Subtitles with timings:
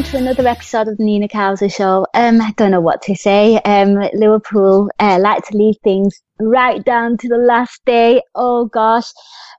[0.00, 2.06] Welcome to another episode of the Nina Kauser Show.
[2.14, 3.58] Um, I don't know what to say.
[3.66, 8.22] Um, Liverpool uh, like to leave things right down to the last day.
[8.34, 9.12] Oh gosh,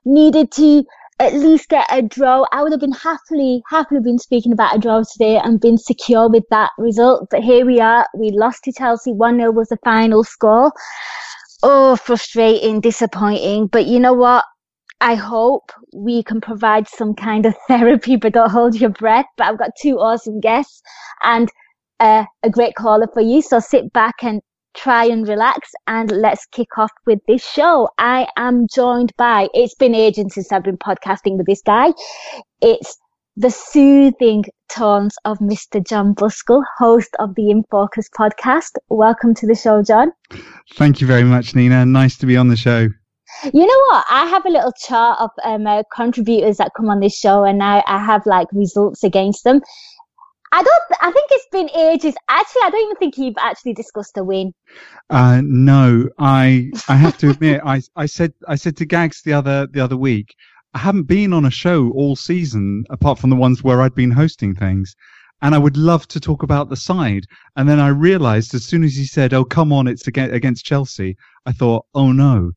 [0.04, 0.84] needed to
[1.20, 2.44] at least get a draw.
[2.50, 6.28] I would have been happily, happily been speaking about a draw today and been secure
[6.28, 7.28] with that result.
[7.30, 8.08] But here we are.
[8.18, 9.12] We lost to Chelsea.
[9.12, 10.72] One 0 was the final score.
[11.62, 13.68] Oh, frustrating, disappointing.
[13.68, 14.44] But you know what?
[15.02, 19.26] I hope we can provide some kind of therapy, but don't hold your breath.
[19.36, 20.80] But I've got two awesome guests
[21.22, 21.48] and
[21.98, 23.42] uh, a great caller for you.
[23.42, 24.40] So sit back and
[24.74, 27.88] try and relax and let's kick off with this show.
[27.98, 31.92] I am joined by, it's been ages since I've been podcasting with this guy.
[32.60, 32.96] It's
[33.36, 35.84] the soothing tones of Mr.
[35.84, 38.76] Jon Buscall, host of the In Focus podcast.
[38.88, 40.12] Welcome to the show, Jon.
[40.74, 41.84] Thank you very much, Nina.
[41.84, 42.88] Nice to be on the show.
[43.44, 44.04] You know what?
[44.10, 47.58] I have a little chart of um, uh, contributors that come on this show, and
[47.58, 49.60] now I have like results against them.
[50.52, 50.82] I don't.
[51.00, 52.14] I think it's been ages.
[52.28, 54.52] Actually, I don't even think you've actually discussed a win.
[55.08, 59.32] Uh, no, I I have to admit, I I said I said to Gags the
[59.32, 60.34] other the other week,
[60.74, 64.10] I haven't been on a show all season apart from the ones where I'd been
[64.10, 64.94] hosting things.
[65.40, 67.24] And I would love to talk about the side.
[67.56, 70.64] And then I realized as soon as he said, "Oh, come on, it's against, against
[70.64, 72.52] Chelsea," I thought, "Oh no,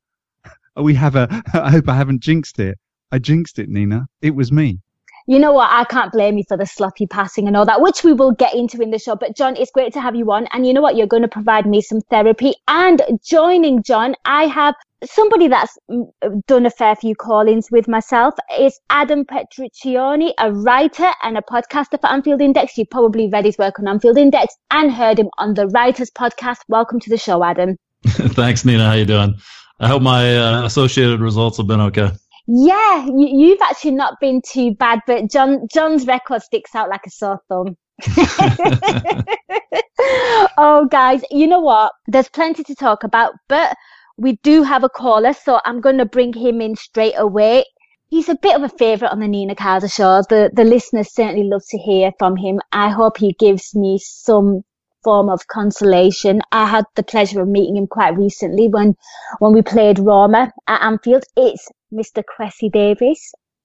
[0.83, 1.27] we have a.
[1.53, 2.77] I hope I haven't jinxed it.
[3.11, 4.07] I jinxed it, Nina.
[4.21, 4.79] It was me.
[5.27, 5.71] You know what?
[5.71, 8.53] I can't blame you for the sloppy passing and all that, which we will get
[8.53, 9.15] into in the show.
[9.15, 10.47] But Jon, it's great to have you on.
[10.53, 10.95] And you know what?
[10.95, 12.53] You're going to provide me some therapy.
[12.67, 16.05] And joining Jon, I have somebody that's mm,
[16.45, 18.35] done a fair few call-ins with myself.
[18.51, 22.77] It's Adam Petruccioni, a writer and a podcaster for Anfield Index.
[22.77, 26.59] You probably read his work on Anfield Index and heard him on the Writers Podcast.
[26.67, 27.77] Welcome to the show, Adam.
[28.05, 28.85] Thanks, Nina.
[28.85, 29.35] How you doing?
[29.79, 32.11] I hope my uh, associated results have been okay.
[32.47, 37.05] Yeah, you, you've actually not been too bad, but Jon Jon's record sticks out like
[37.05, 37.75] a sore thumb.
[40.57, 41.91] oh, guys, you know what?
[42.07, 43.75] There's plenty to talk about, but
[44.17, 47.65] we do have a caller, so I'm going to bring him in straight away.
[48.07, 50.21] He's a bit of a favourite on the Nina Kauser show.
[50.29, 52.61] The the listeners certainly love to hear from him.
[52.71, 54.63] I hope he gives me some
[55.05, 56.41] form of consolation.
[56.51, 58.95] I had the pleasure of meeting him quite recently when
[59.39, 61.23] when we played Roma at Anfield.
[61.37, 62.23] It's Mr.
[62.31, 63.21] Kwesi Davis,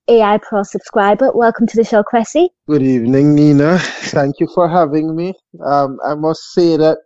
[0.07, 1.33] AI Pro subscriber.
[1.33, 2.51] Welcome to the show, Kwesi.
[2.69, 3.79] Good evening, Nina.
[4.17, 5.33] Thank you for having me.
[5.65, 6.99] Um, I must say that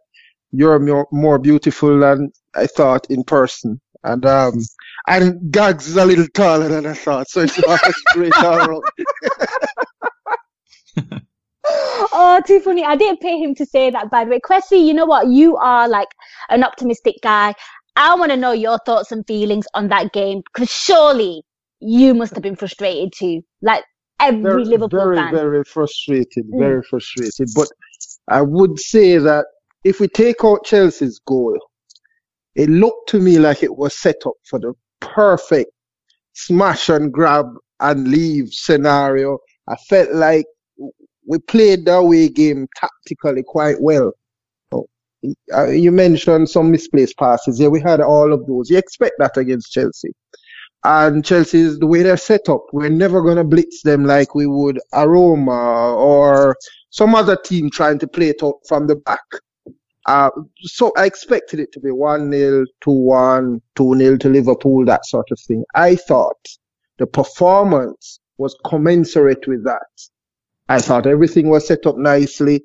[0.51, 3.81] you're more, more beautiful than I thought in person.
[4.03, 4.55] And um,
[5.07, 7.81] and Gags is a little taller than I thought, so it's not
[8.13, 8.83] great all around.
[12.13, 12.85] oh, too funny.
[12.85, 14.41] I didn't pay him to say that, by the way.
[14.41, 15.29] Kwesi, you know what?
[15.29, 16.09] You are like
[16.51, 17.55] an optimistic guy.
[17.97, 21.43] I want to know your thoughts and feelings on that game because surely
[21.81, 23.85] you must have been frustrated too, like
[24.21, 25.33] every Very, Liverpool very, fan.
[25.33, 26.59] very frustrated, Mm.
[26.59, 27.49] very frustrated.
[27.55, 27.69] But
[28.29, 29.47] I would say that
[29.85, 31.57] if we take out Chelsea's goal,
[32.57, 35.71] it looked to me like it was set up for the perfect
[36.33, 37.47] smash and grab
[37.81, 39.39] and leave scenario.
[39.69, 40.47] I felt like
[41.27, 44.13] we played the away game tactically quite well.
[44.73, 44.87] Oh,
[45.53, 47.59] uh, You mentioned some misplaced passes.
[47.61, 48.71] Yeah, we had all of those.
[48.71, 50.11] You expect that against Chelsea.
[50.85, 52.67] And Chelsea is the way they're set up.
[52.73, 56.57] We're never going to blitz them like we would a Roma or
[56.91, 59.25] some other team trying to play it out from the back.
[60.07, 60.29] Uh,
[60.61, 65.07] so I expected it to be 1 0, 2 1, 2 0 to Liverpool, that
[65.07, 65.65] sort of thing.
[65.75, 66.37] I thought
[66.99, 69.87] the performance was commensurate with that.
[70.69, 72.63] I thought everything was set up nicely.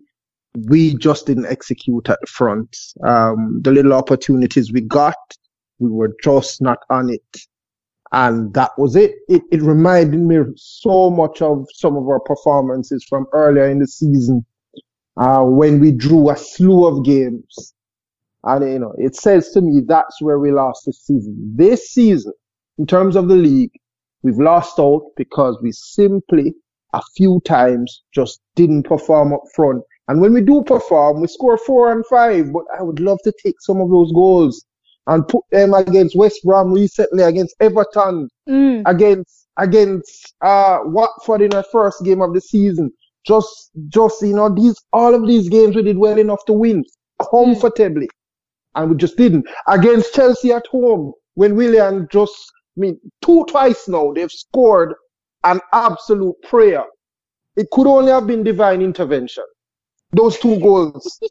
[0.67, 2.75] We just didn't execute at the front.
[3.03, 5.17] Um, the little opportunities we got,
[5.79, 7.37] we were just not on it.
[8.11, 9.15] And that was it.
[9.27, 13.87] It, it reminded me so much of some of our performances from earlier in the
[13.87, 14.45] season,
[15.17, 17.73] uh, when we drew a slew of games.
[18.45, 21.53] And, you know, it says to me that's where we lost this season.
[21.55, 22.33] This season,
[22.77, 23.73] in terms of the league,
[24.23, 26.55] we've lost out because we simply,
[26.93, 29.83] a few times, just didn't perform up front.
[30.07, 33.33] And when we do perform, we score four and five, but I would love to
[33.43, 34.65] take some of those goals
[35.07, 38.83] and put them against West Brom recently, against Everton, Mm.
[38.87, 42.91] against against uh Watford in the first game of the season.
[43.25, 46.83] Just just you know these all of these games we did well enough to win
[47.29, 48.07] comfortably,
[48.75, 49.47] and we just didn't.
[49.67, 52.33] Against Chelsea at home, when William just
[52.77, 54.93] I mean two twice now they've scored
[55.43, 56.83] an absolute prayer.
[57.55, 59.43] It could only have been divine intervention.
[60.11, 61.19] Those two goals.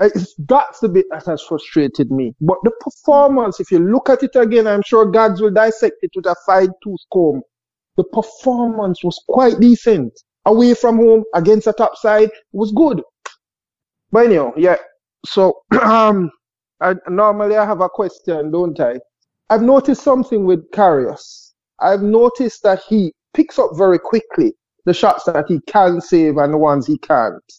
[0.00, 2.32] It's, that's the bit that has frustrated me.
[2.40, 6.12] But the performance, if you look at it again, I'm sure Gags will dissect it
[6.14, 7.42] with a fine tooth comb.
[7.96, 10.12] The performance was quite decent.
[10.44, 13.02] Away from home against a top side was good.
[14.12, 14.76] But anyhow, yeah.
[15.26, 16.30] So um,
[16.80, 19.00] I, normally I have a question, don't I?
[19.50, 21.54] I've noticed something with Karius.
[21.80, 24.52] I've noticed that he picks up very quickly
[24.84, 27.52] the shots that he can save and the ones he can't.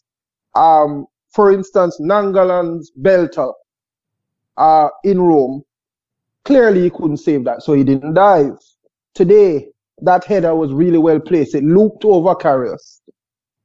[0.55, 3.53] Um, for instance, Nainggolan's belter
[4.57, 5.63] uh, in Rome,
[6.43, 8.57] clearly he couldn't save that, so he didn't dive.
[9.13, 9.69] Today,
[10.01, 11.55] that header was really well placed.
[11.55, 12.99] It looped over Karius.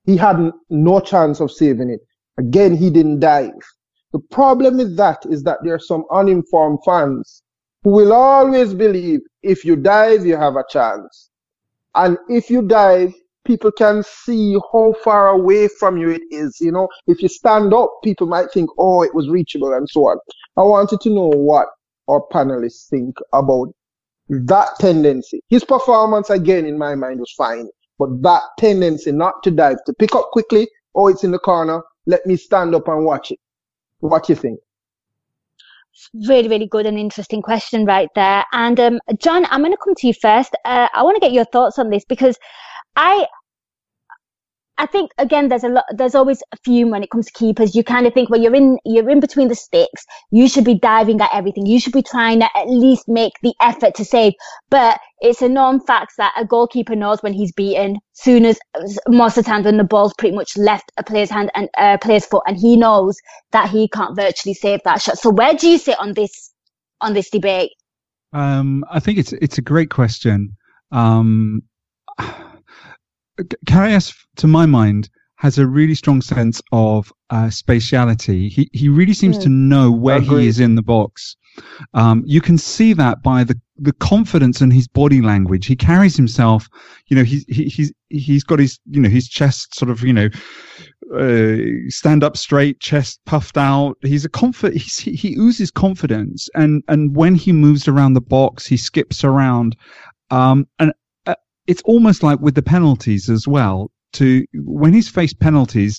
[0.05, 2.01] He had no chance of saving it.
[2.39, 3.65] Again, he didn't dive.
[4.13, 7.43] The problem with that is that there are some uninformed fans
[7.83, 11.31] who will always believe if you dive, you have a chance.
[11.95, 13.15] And if you dive,
[13.45, 16.59] people can see how far away from you it is.
[16.61, 20.09] You know, if you stand up, people might think, oh, it was reachable and so
[20.09, 20.19] on.
[20.57, 21.69] I wanted to know what
[22.09, 23.69] our panelists think about
[24.29, 25.41] that tendency.
[25.49, 27.69] His performance, again, in my mind, was fine.
[27.99, 31.83] But that tendency not to dive, to pick up quickly, oh, it's in the corner,
[32.07, 33.39] let me stand up and watch it.
[34.01, 34.59] What do you think?
[36.29, 38.45] Really, really good and interesting question right there.
[38.53, 40.55] And um, Jon, I'm going to come to you first.
[40.65, 42.37] Uh, I want to get your thoughts on this because
[42.97, 43.27] I,
[44.77, 45.85] I think again, there's a lot.
[45.91, 47.77] There's always a fume when it comes to keepers.
[47.77, 50.05] You kind of think, well, you're in, you're in between the sticks.
[50.33, 51.67] You should be diving at everything.
[51.67, 54.33] You should be trying to at least make the effort to save.
[54.71, 57.99] But it's a known fact that a goalkeeper knows when he's beaten.
[58.15, 58.59] Soon as
[59.07, 61.97] most of the time when the ball's pretty much left a player's hand and uh,
[61.99, 63.17] player's foot, and he knows
[63.53, 65.19] that he can't virtually save that shot.
[65.19, 66.53] So where do you sit on this
[67.01, 67.71] on this debate?
[68.33, 70.57] Um, I think it's it's a great question.
[70.91, 71.63] Um,
[73.67, 78.49] Karius, to my mind, has a really strong sense of uh, spatiality.
[78.51, 79.43] He he really seems Mm.
[79.43, 81.37] to know where he is in the box.
[81.93, 85.67] Um, you can see that by the the confidence in his body language.
[85.67, 86.69] He carries himself.
[87.07, 90.13] You know, he's he, he's he's got his you know his chest sort of you
[90.13, 90.29] know
[91.15, 91.57] uh,
[91.89, 93.97] stand up straight, chest puffed out.
[94.03, 94.81] He's a confident.
[94.81, 99.25] He's, he he oozes confidence, and and when he moves around the box, he skips
[99.25, 99.77] around.
[100.31, 100.93] Um, and
[101.67, 103.91] it's almost like with the penalties as well.
[104.15, 105.99] To when he's faced penalties,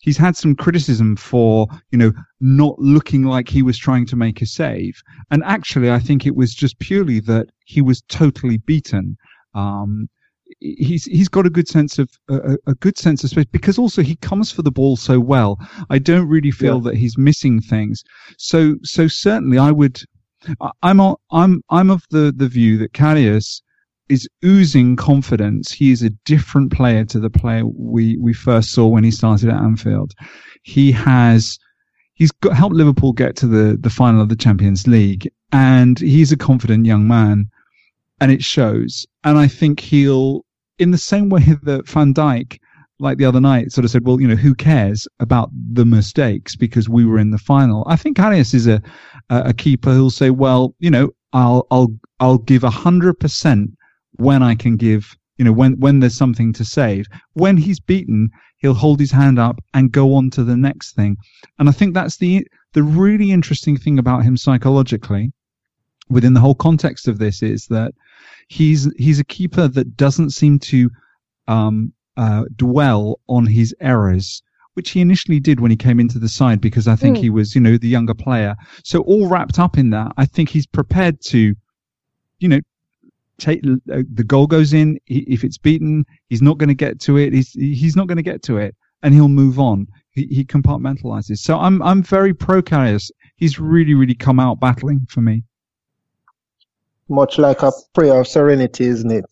[0.00, 4.40] he's had some criticism for you know not looking like he was trying to make
[4.40, 4.94] a save.
[5.30, 9.16] And actually, I think it was just purely that he was totally beaten.
[9.54, 10.08] Um,
[10.60, 14.02] he's he's got a good sense of a, a good sense of space because also
[14.02, 15.58] he comes for the ball so well.
[15.90, 18.02] I don't really feel that he's missing things.
[18.38, 20.00] So so certainly I would.
[20.82, 23.60] I'm on, I'm I'm of the the view that Karius
[24.08, 25.72] is oozing confidence.
[25.72, 29.48] He is a different player to the player we we first saw when he started
[29.48, 30.12] at Anfield.
[30.62, 31.58] He has
[32.14, 36.32] he's got helped Liverpool get to the the final of the Champions League, and he's
[36.32, 37.46] a confident young man,
[38.20, 39.06] and it shows.
[39.24, 40.44] And I think he'll,
[40.78, 42.58] in the same way that Van Dijk,
[42.98, 46.56] like the other night, sort of said, "Well, you know, who cares about the mistakes
[46.56, 48.82] because we were in the final." I think Karius is a
[49.30, 53.76] a a keeper who'll say, "Well, you know, I'll I'll I'll give a hundred percent
[54.18, 57.04] when I can give." You know, when, when there's something to save,
[57.34, 61.18] when he's beaten, he'll hold his hand up and go on to the next thing.
[61.58, 65.32] And I think that's the the really interesting thing about him psychologically,
[66.08, 67.92] within the whole context of this, is that
[68.48, 70.90] he's he's a keeper that doesn't seem to
[71.48, 74.42] um, uh, dwell on his errors,
[74.72, 77.20] which he initially did when he came into the side because I think Mm.
[77.20, 78.56] he was you know the younger player.
[78.84, 81.54] So all wrapped up in that, I think he's prepared to,
[82.38, 82.60] you know.
[83.38, 84.98] Take uh, the goal goes in.
[85.04, 87.32] He, if it's beaten, he's not going to get to it.
[87.32, 89.86] He's he's not going to get to it, and he'll move on.
[90.10, 91.38] He, he compartmentalizes.
[91.38, 93.10] So I'm I'm very pro Karius.
[93.36, 95.42] He's really really come out battling for me.
[97.08, 99.24] Much like a prayer of serenity, isn't it?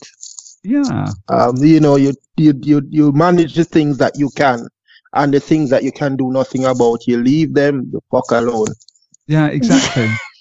[0.62, 4.66] Yeah, Um, you know, you, you you you manage the things that you can,
[5.12, 8.68] and the things that you can do nothing about, you leave them the fuck alone.
[9.26, 10.08] yeah, exactly.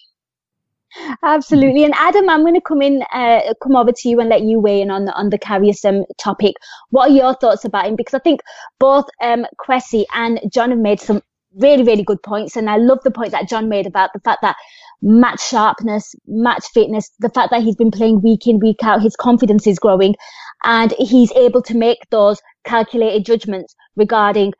[1.24, 1.84] Absolutely.
[1.84, 4.60] And Adam, I'm going to come in, uh, come over to you and let you
[4.60, 6.56] weigh in on the, on the Karius um, topic.
[6.90, 7.96] What are your thoughts about him?
[7.96, 8.42] Because I think
[8.80, 11.22] both um, Kwesi and Jon have made some
[11.56, 12.56] really, really good points.
[12.56, 14.56] And I love the point that Jon made about the fact that
[15.02, 19.16] match sharpness, match fitness, the fact that he's been playing week in, week out, his
[19.16, 20.16] confidence is growing
[20.64, 24.54] and he's able to make those calculated judgments regarding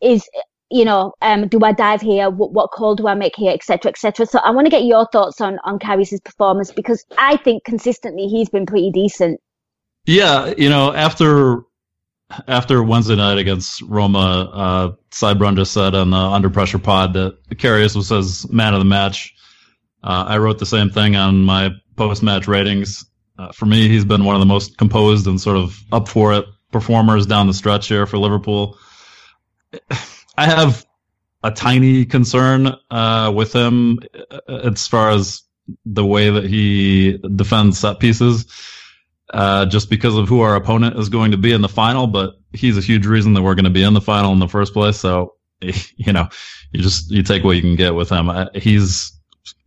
[0.00, 0.28] is
[0.70, 2.30] you know, um, do I dive here?
[2.30, 4.26] What, what call do I make here, etc., etc.
[4.26, 8.26] So I want to get your thoughts on on Karius' performance because I think consistently
[8.26, 9.40] he's been pretty decent.
[10.06, 11.62] Yeah, you know, after
[12.48, 17.36] after Wednesday night against Roma, uh, Cybrun just said on the Under Pressure pod that
[17.50, 19.34] Karius was his man of the match.
[20.02, 23.04] Uh, I wrote the same thing on my post match ratings.
[23.38, 26.32] Uh, for me, he's been one of the most composed and sort of up for
[26.32, 28.76] it performers down the stretch here for Liverpool.
[30.36, 30.84] I have
[31.42, 34.00] a tiny concern uh, with him
[34.30, 35.42] uh, as far as
[35.84, 38.46] the way that he defends set pieces,
[39.30, 42.06] uh, just because of who our opponent is going to be in the final.
[42.06, 44.48] But he's a huge reason that we're going to be in the final in the
[44.48, 44.98] first place.
[44.98, 46.28] So, you know,
[46.72, 48.30] you just you take what you can get with him.
[48.54, 49.12] He's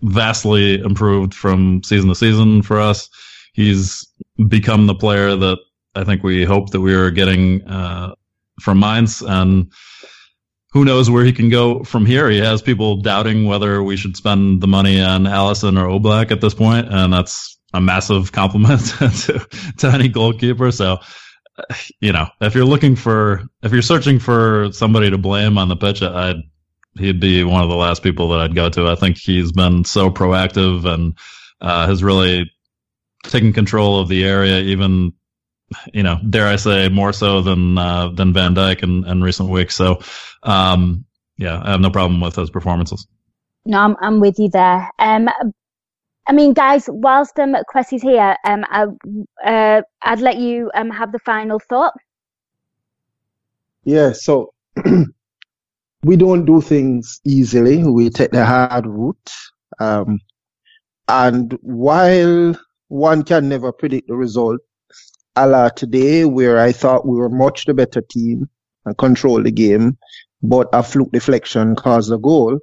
[0.02, 3.10] vastly improved from season to season for us.
[3.54, 4.06] He's
[4.48, 5.58] become the player that
[5.96, 8.14] I think we hoped that we were getting uh,
[8.60, 9.72] from Mainz and
[10.72, 12.30] who knows where he can go from here.
[12.30, 16.42] He has people doubting whether we should spend the money on Alisson or Oblak at
[16.42, 19.48] this point, and that's a massive compliment to,
[19.78, 20.72] to any goalkeeper.
[20.72, 20.98] So,
[22.00, 25.76] you know, if you're looking for, if you're searching for somebody to blame on the
[25.76, 26.38] pitch, I'd,
[26.98, 28.88] he'd be one of the last people that I'd go to.
[28.88, 31.18] I think he's been so proactive and
[31.62, 32.52] uh, has really
[33.24, 35.14] taken control of the area, even
[35.94, 39.50] you know, dare I say, more so than uh, than Van Dijk in, in recent
[39.50, 39.76] weeks.
[39.76, 40.02] So,
[40.44, 41.06] um,
[41.38, 43.08] yeah, I have no problem with those performances.
[43.66, 44.90] No, I'm, I'm with you there.
[44.98, 45.30] Um,
[46.28, 48.86] I mean, guys, whilst um, Kwesi's here, um, I,
[49.46, 51.94] uh, I'd let you um, have the final thought.
[53.84, 54.54] Yeah, so
[56.04, 57.84] we don't do things easily.
[57.84, 59.32] We take the hard route.
[59.80, 60.20] Um,
[61.08, 62.56] and while
[62.90, 64.60] one can never predict the result,
[65.38, 68.50] a la today, where I thought we were much the better team
[68.86, 69.98] and controlled the game,
[70.42, 72.60] but a fluke deflection caused a goal.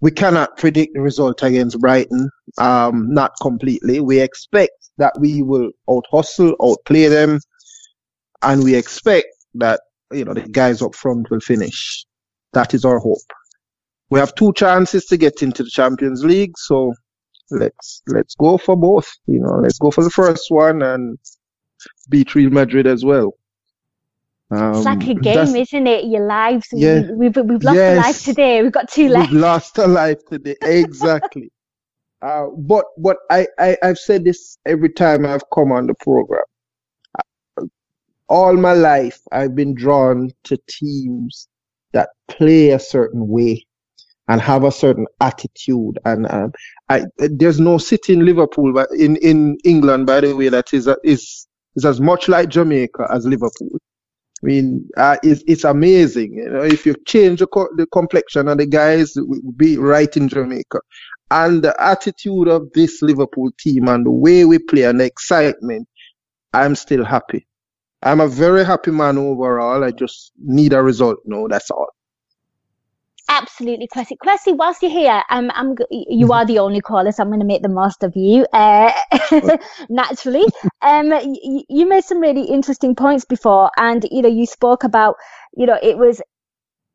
[0.00, 4.00] We cannot predict the result against Brighton, um, not completely.
[4.00, 7.40] We expect that we will out hustle, outplay them,
[8.42, 9.80] and we expect that
[10.12, 12.04] you know the guys up front will finish.
[12.52, 13.32] That is our hope.
[14.10, 16.92] We have two chances to get into the Champions League, so
[17.50, 19.10] let's let's go for both.
[19.26, 21.18] You know, let's go for the first one and
[22.08, 23.34] beat Real Madrid as well.
[24.50, 26.04] Um, it's like a game, isn't it?
[26.04, 26.68] Your lives.
[26.72, 28.62] Yeah, we, have we've lost yes, a life today.
[28.62, 29.32] We've got two left.
[29.32, 30.54] We've lost a life today.
[30.62, 31.50] Exactly.
[32.22, 36.44] uh, but but I, I I've said this every time I've come on the program.
[38.28, 41.48] All my life, I've been drawn to teams
[41.92, 43.66] that play a certain way
[44.28, 45.98] and have a certain attitude.
[46.04, 46.52] And um,
[46.88, 50.88] I, there's no city in Liverpool, but in, in England, by the way, that is
[51.04, 51.45] is
[51.76, 53.78] is as much like Jamaica as Liverpool.
[54.42, 56.34] I mean, uh, it's, it's amazing.
[56.34, 60.14] You know, if you change the, co- the complexion of the guys, will be right
[60.16, 60.80] in Jamaica.
[61.30, 65.88] And the attitude of this Liverpool team and the way we play and the excitement,
[66.52, 67.46] I'm still happy.
[68.02, 69.84] I'm a very happy man overall.
[69.84, 71.46] I just need a result now.
[71.48, 71.88] That's all.
[73.28, 74.16] Absolutely, Kwesi.
[74.24, 77.46] Kwesi, whilst you're here, um, I'm, you are the only caller, so I'm going to
[77.46, 78.92] make the most of you, uh,
[79.88, 80.44] naturally.
[80.80, 85.16] Um, you, you made some really interesting points before, and, you know, you spoke about,
[85.56, 86.22] you know, it was,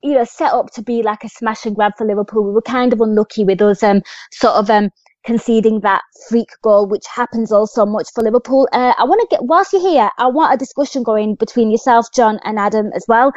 [0.02, 2.46] you know, set up to be like a smash and grab for Liverpool.
[2.46, 4.90] We were kind of unlucky with us, um, sort of, um,
[5.26, 8.70] conceding that freak goal, which happens also much for Liverpool.
[8.72, 12.08] Uh, I want to get, whilst you're here, I want a discussion going between yourself,
[12.16, 13.34] Jon, and Adam as well.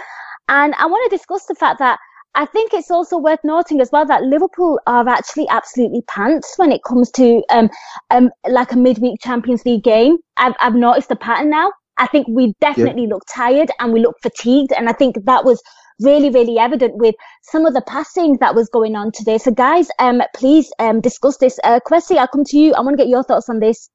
[0.48, 1.98] And I want to discuss the fact that
[2.36, 6.72] I think it's also worth noting as well that Liverpool are actually absolutely pants when
[6.72, 7.70] it comes to um,
[8.10, 10.16] um, like a midweek Champions League game.
[10.36, 11.70] I've, I've noticed a pattern now.
[11.96, 14.72] I think we definitely look tired and we look fatigued.
[14.72, 15.62] And I think that was
[16.00, 19.38] really, really evident with some of the passing that was going on today.
[19.38, 21.60] So guys, um, please, um, discuss this.
[21.62, 22.74] Uh, Kwesi, I'll come to you.
[22.74, 23.90] I want to get your thoughts on this.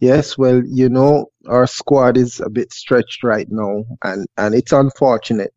[0.00, 4.72] Yes, well, you know, our squad is a bit stretched right now and, and it's
[4.72, 5.54] unfortunate.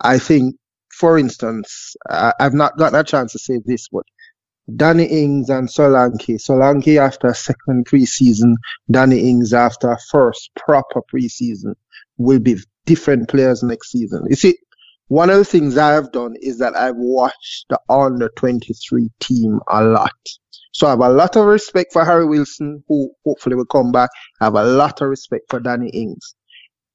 [0.00, 0.54] I think
[0.98, 4.04] for instance, I, have not gotten a chance to say this, but
[4.74, 6.40] Danny Ings and Solanke.
[6.40, 8.54] Solanke after a second preseason,
[8.90, 11.74] Danny Ings after a first proper preseason
[12.16, 14.24] will be different players next season.
[14.28, 14.56] You see,
[15.08, 19.60] one of the things I have done is that I've watched the under 23 team
[19.68, 20.12] a lot.
[20.72, 24.10] So I have a lot of respect for Harry Wilson, who hopefully will come back.
[24.40, 26.34] I have a lot of respect for Danny Ings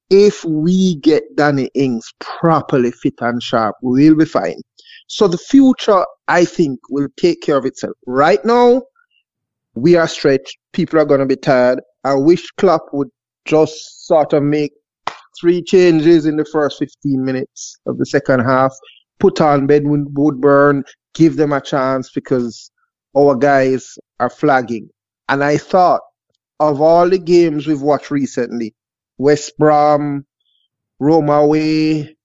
[0.10, 4.62] if we get Danny Ings properly fit and sharp, we'll be fine.
[5.08, 7.94] So the future, I think, will take care of itself.
[8.06, 8.84] Right now,
[9.76, 10.58] we are stretched.
[10.74, 11.82] People are going to be tired.
[12.04, 13.10] I wish Klopp would
[13.46, 14.72] just sort of make
[15.40, 18.74] three changes in the first 15 minutes of the second half,
[19.20, 22.72] put on Ben Woodburn, give them a chance because
[23.18, 24.90] our guys are flagging.
[25.28, 26.02] And I thought
[26.60, 28.74] of all the games we've watched recently,
[29.20, 30.26] West Brom,
[30.98, 32.16] Roma away,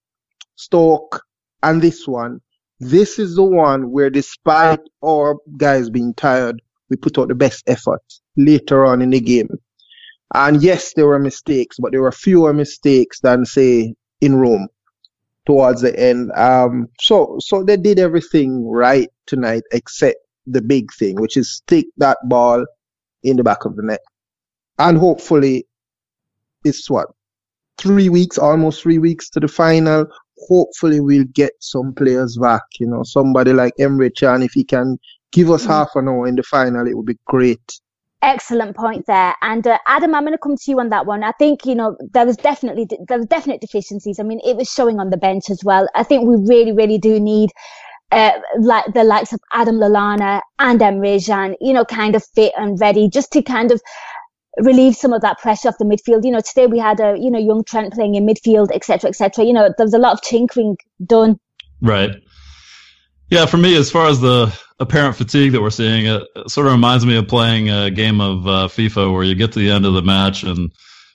[0.55, 1.23] Stoke,
[1.63, 2.41] and this one,
[2.81, 7.65] this is the one where despite our guys being tired, we put out the best
[7.67, 8.01] effort
[8.37, 9.49] later on in the game.
[10.35, 14.69] And yes, there were mistakes, but there were fewer mistakes than say in Rome
[15.47, 16.31] towards the end.
[16.33, 21.87] Um, so so they did everything right tonight except the big thing, which is stick
[21.97, 22.65] that ball
[23.23, 24.01] in the back of the net.
[24.79, 25.67] And hopefully
[26.65, 27.09] it's what
[27.79, 30.07] three weeks, almost three weeks to the final.
[30.49, 34.99] Hopefully we'll get some players back, you know, somebody like Emre Can, if he can
[35.33, 35.69] give us mm.
[35.69, 37.81] half an hour in the final, it would be great.
[38.23, 39.35] Excellent point there.
[39.43, 41.23] And uh, Adam, I'm going to come to you on that one.
[41.23, 44.19] I think, you know, there was definitely, there was definite deficiencies.
[44.19, 45.89] I mean, it was showing on the bench as well.
[45.95, 47.51] I think we really, really do need,
[48.13, 52.53] uh, like the likes of Adam Lallana and Emre Can, you know, kind of fit
[52.57, 53.81] and ready just to kind of
[54.59, 56.25] relieve some of that pressure off the midfield.
[56.25, 59.45] You know, today we had a, you know, young Trent playing in midfield, etc., etc.
[59.45, 61.39] You know, there was a lot of tinkering done.
[61.81, 62.11] Right.
[63.31, 66.73] Yeah, for me, as far as the apparent fatigue that we're seeing, it, sort of
[66.73, 69.87] reminds me of playing a game of uh, FIFA where you get to the end
[69.87, 70.71] of the match and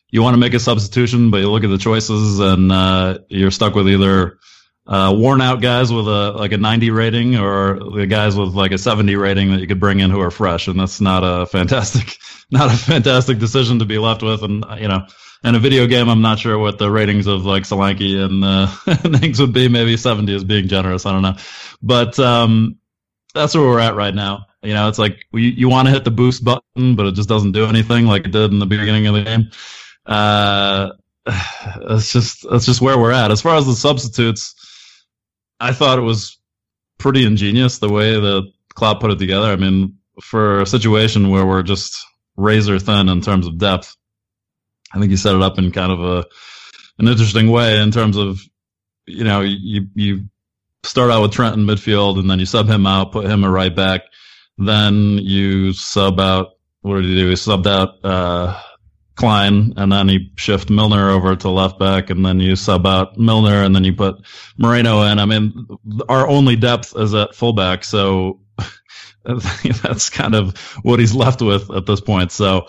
[0.09, 3.51] you want to make a substitution, but you look at the choices and uh, you're
[3.51, 4.37] stuck with either
[4.89, 8.71] uh, worn out guys with a like a 90 rating or the guys with like
[8.71, 11.45] a 70 rating that you could bring in who are fresh, and that's not a
[11.45, 12.17] fantastic,
[12.51, 14.41] not a fantastic decision to be left with.
[14.41, 15.05] And you know,
[15.43, 18.67] in a video game, I'm not sure what the ratings of like Solanke and, uh,
[19.19, 19.67] things would be.
[19.67, 21.05] Maybe 70 is being generous.
[21.05, 21.35] I don't know,
[21.83, 22.79] but um,
[23.35, 24.47] that's where we're at right now.
[24.63, 27.29] You know, it's like you, you want to hit the boost button, but it just
[27.29, 29.51] doesn't do anything like it did in the beginning of the game.
[30.07, 30.93] Uh,
[31.87, 33.29] that's just that's just where we're at.
[33.29, 34.55] As far as the substitutes,
[35.59, 36.37] I thought it was
[36.97, 39.47] pretty ingenious the way that Klopp put it together.
[39.47, 43.95] I mean, for a situation where we're just razor thin in terms of depth,
[44.93, 46.25] I think he set it up in kind of a
[46.97, 48.41] an interesting way in terms of
[49.05, 50.25] you know you you
[50.83, 53.49] start out with Trent in midfield, and then you sub him out, put him a
[53.49, 54.01] right back.
[54.57, 56.53] Then you sub out.
[56.81, 57.27] What did he do?
[57.27, 58.59] He subbed out uh,
[59.19, 63.17] Klein, and then you shift Milner over to left back, and then you sub out
[63.17, 64.15] Milner, and then you put
[64.57, 65.19] Moreno in.
[65.19, 65.67] I mean,
[66.07, 68.39] our only depth is at fullback, so
[69.25, 72.31] that's kind of what he's left with at this point.
[72.31, 72.67] So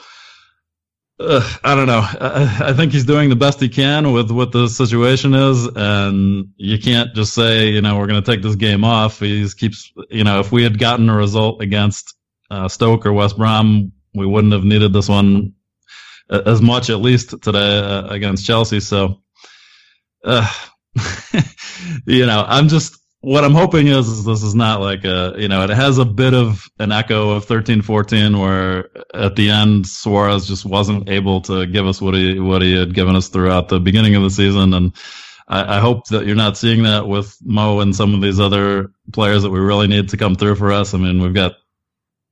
[1.20, 2.00] uh, I don't know.
[2.00, 6.48] I, I, think he's doing the best he can with what the situation is, and
[6.56, 9.20] you can't just say, you know, we're going to take this game off.
[9.20, 12.16] He keeps, you know, if we had gotten a result against
[12.50, 15.54] uh, Stoke or West Brom, we wouldn't have needed this one
[16.30, 18.80] as much, at least today uh, against Chelsea.
[18.80, 19.20] So,
[20.24, 20.48] uh,
[22.06, 25.48] you know, I'm just what I'm hoping is, is, this is not like a, you
[25.48, 29.86] know, it has a bit of an echo of 13 14 where at the end
[29.86, 33.68] Suarez just wasn't able to give us what he, what he had given us throughout
[33.68, 34.72] the beginning of the season.
[34.72, 34.96] And
[35.48, 38.90] I, I hope that you're not seeing that with Mo and some of these other
[39.12, 40.94] players that we really need to come through for us.
[40.94, 41.52] I mean, we've got,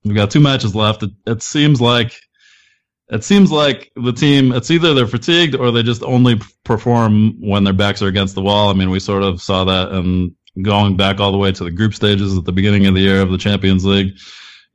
[0.05, 1.03] we've got two matches left.
[1.03, 2.19] It, it seems like,
[3.11, 7.65] it seems like the team it's either they're fatigued or they just only perform when
[7.65, 8.69] their backs are against the wall.
[8.69, 11.71] I mean, we sort of saw that in going back all the way to the
[11.71, 14.19] group stages at the beginning of the year of the Champions League.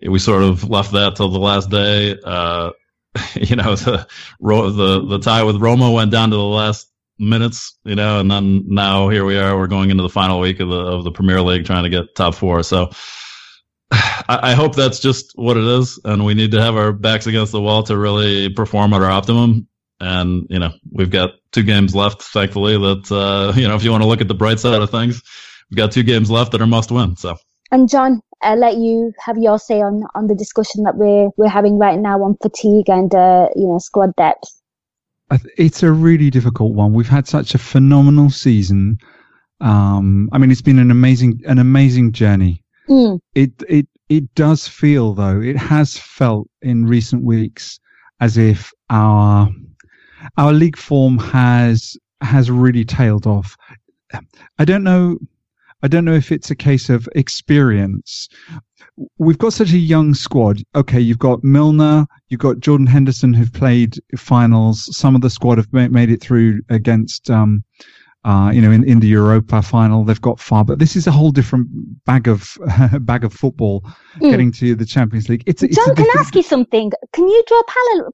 [0.01, 2.17] We sort of left that till the last day.
[2.23, 2.71] Uh,
[3.35, 4.07] you know, the,
[4.39, 8.63] the, the tie with Roma went down to the last minutes, you know, and then
[8.67, 9.57] now here we are.
[9.57, 12.15] We're going into the final week of the, of the Premier League trying to get
[12.15, 12.63] top four.
[12.63, 12.89] So
[13.91, 15.99] I, I hope that's just what it is.
[16.03, 19.11] And we need to have our backs against the wall to really perform at our
[19.11, 19.67] optimum.
[19.99, 23.91] And, you know, we've got two games left, thankfully, that, uh, you know, if you
[23.91, 25.21] want to look at the bright side of things,
[25.69, 27.15] we've got two games left that are must win.
[27.15, 27.37] So.
[27.71, 31.49] And Jon, I'll let you have your say on, on the discussion that we're we're
[31.49, 34.61] having right now on fatigue and uh, you know squad depth.
[35.57, 36.93] It's a really difficult one.
[36.93, 38.99] We've had such a phenomenal season.
[39.61, 42.62] Um, I mean, it's been an amazing an amazing journey.
[42.89, 43.19] Mm.
[43.35, 47.79] It it it does feel though it has felt in recent weeks
[48.19, 49.49] as if our
[50.37, 53.57] our league form has has really tailed off.
[54.59, 55.17] I don't know
[55.83, 58.29] I don't know if it's a case of experience.
[59.17, 60.63] We've got such a young squad.
[60.75, 64.87] Okay, you've got Milner, you've got Jordan Henderson who've played finals.
[64.95, 67.63] Some of the squad have made it through against um,
[68.25, 71.11] Uh, you know, in, in the Europa final, they've got far, but this is a
[71.11, 71.67] whole different
[72.05, 72.57] bag of
[73.01, 73.83] bag of football.
[74.15, 74.31] Mm.
[74.31, 75.95] Getting to the Champions League, it's, it's Jon.
[75.95, 76.91] Can I ask you something?
[77.11, 77.61] Can you draw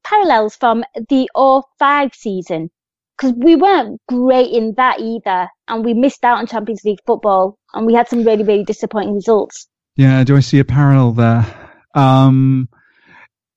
[0.03, 1.29] parallels from the
[1.77, 2.71] 05 season?
[3.17, 7.59] Because we weren't great in that either, and we missed out on Champions League football,
[7.73, 9.67] and we had some really, really disappointing results.
[9.95, 11.45] Yeah, do I see a parallel there?
[11.93, 12.69] Um,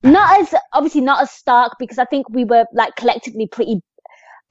[0.02, 3.80] not as obviously not as stark because I think we were like collectively pretty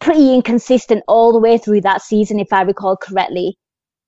[0.01, 3.57] pretty inconsistent all the way through that season, if I recall correctly.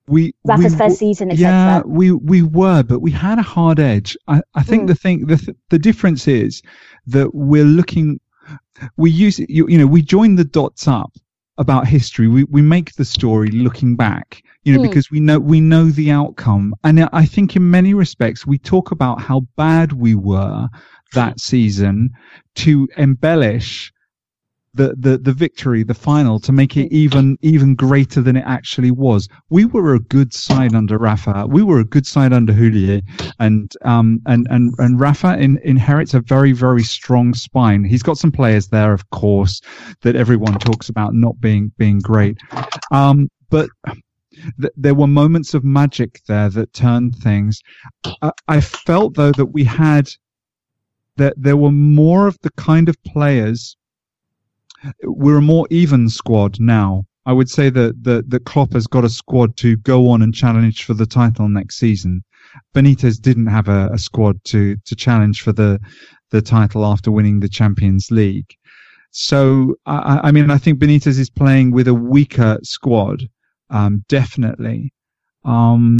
[0.06, 1.50] We Rafa's we, first season, etc.
[1.50, 4.18] Yeah, we we were, but we had a hard edge.
[4.28, 4.88] I, I think mm.
[4.88, 6.60] the thing the the difference is
[7.06, 8.20] that we're looking.
[8.98, 11.10] We use you, you know we join the dots up
[11.56, 12.28] about history.
[12.28, 14.88] We we make the story looking back, you know, mm.
[14.90, 16.74] because we know we know the outcome.
[16.84, 20.68] And I think in many respects we talk about how bad we were
[21.14, 22.10] that season
[22.56, 23.93] to embellish
[24.74, 28.90] the, the, the victory, the final, to make it even even greater than it actually
[28.90, 29.28] was.
[29.48, 31.46] We were a good side under Rafa.
[31.48, 33.02] We were a good side under Houllier,
[33.38, 37.84] and um and and and Rafa in, inherits a very very strong spine.
[37.84, 39.60] He's got some players there, of course,
[40.02, 42.38] that everyone talks about not being being great,
[42.90, 43.68] um, but.
[44.60, 47.60] Th- there were moments of magic there that turned things.
[48.20, 50.10] I, I felt though that we had
[51.16, 53.76] that there were more of the kind of players.
[55.02, 57.04] We're a more even squad now.
[57.26, 60.34] I would say that that that Klopp has got a squad to go on and
[60.34, 62.22] challenge for the title next season.
[62.74, 65.80] Benitez didn't have a, a squad to to challenge for the
[66.30, 68.54] the title after winning the Champions League.
[69.10, 73.22] So I, I mean, I think Benitez is playing with a weaker squad,
[73.70, 74.92] um, definitely.
[75.44, 75.98] Um,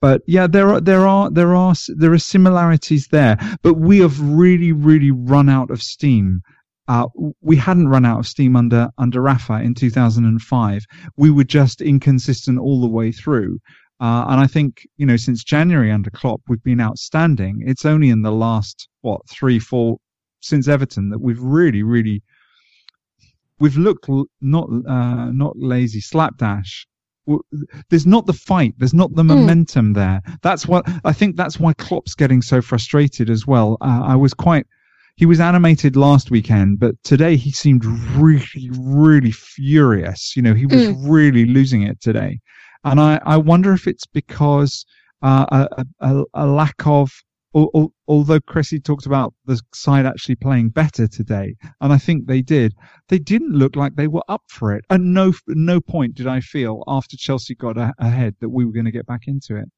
[0.00, 3.36] but yeah, there are there are there are there are similarities there.
[3.62, 6.42] But we have really really run out of steam.
[6.86, 7.06] Uh,
[7.40, 10.84] we hadn't run out of steam under under Rafa in 2005.
[11.16, 13.58] We were just inconsistent all the way through.
[14.00, 17.62] Uh, and I think you know since January under Klopp, we've been outstanding.
[17.66, 19.98] It's only in the last what three four
[20.40, 22.22] since Everton that we've really really
[23.60, 24.08] we've looked
[24.40, 26.86] not uh, not lazy slapdash
[27.88, 29.28] there's not the fight there's not the mm.
[29.28, 34.02] momentum there that's what i think that's why klopp's getting so frustrated as well uh,
[34.04, 34.66] i was quite
[35.16, 37.84] he was animated last weekend but today he seemed
[38.16, 40.96] really really furious you know he was mm.
[41.10, 42.38] really losing it today
[42.84, 44.84] and i i wonder if it's because
[45.22, 47.10] uh, a, a, a lack of
[47.54, 52.74] although Kwesi talked about the side actually playing better today, and I think they did,
[53.08, 54.84] they didn't look like they were up for it.
[54.90, 58.72] At no no point did I feel after Chelsea got a, ahead that we were
[58.72, 59.70] going to get back into it.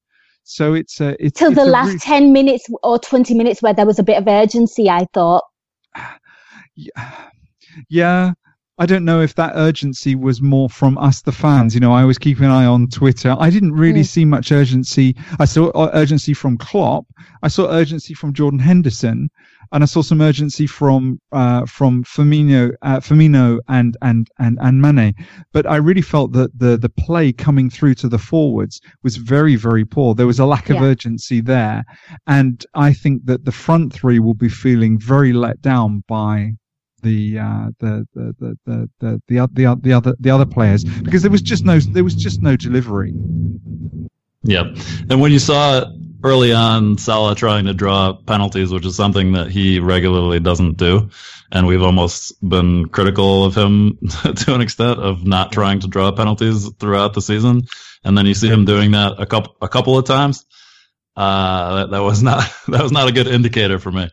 [0.49, 3.75] So it's a it's till it's the last re- ten minutes or twenty minutes where
[3.75, 4.89] there was a bit of urgency.
[4.89, 5.43] I thought.
[6.77, 7.23] Yeah,
[7.89, 8.33] yeah
[8.79, 11.75] I don't know if that urgency was more from us, the fans.
[11.75, 13.35] You know, I was keeping an eye on Twitter.
[13.39, 14.07] I didn't really mm.
[14.07, 15.17] see much urgency.
[15.41, 17.07] I saw uh, urgency from Klopp.
[17.43, 19.31] I saw urgency from Jordan Henderson,
[19.73, 24.81] and I saw some urgency from uh, from Firmino, uh, Firmino and and and and
[24.81, 25.15] Mane.
[25.53, 29.57] But I really felt that the the play coming through to the forwards was very
[29.57, 30.15] very poor.
[30.15, 30.85] There was a lack of yeah.
[30.85, 31.85] urgency there,
[32.27, 36.53] and I think that the front three will be feeling very let down by
[37.03, 41.23] the, uh, the, the, the, the, the, the, the, the other the other players because
[41.23, 43.13] there was just no there was just no delivery.
[44.43, 44.77] Yep,
[45.11, 45.85] and when you saw
[46.23, 51.11] early on Salah trying to draw penalties, which is something that he regularly doesn't do,
[51.51, 53.99] and we've almost been critical of him
[54.37, 57.63] to an extent of not trying to draw penalties throughout the season,
[58.05, 60.45] and then you see him doing that a couple a couple of times.
[61.17, 64.11] Uh, that, that was not that was not a good indicator for me.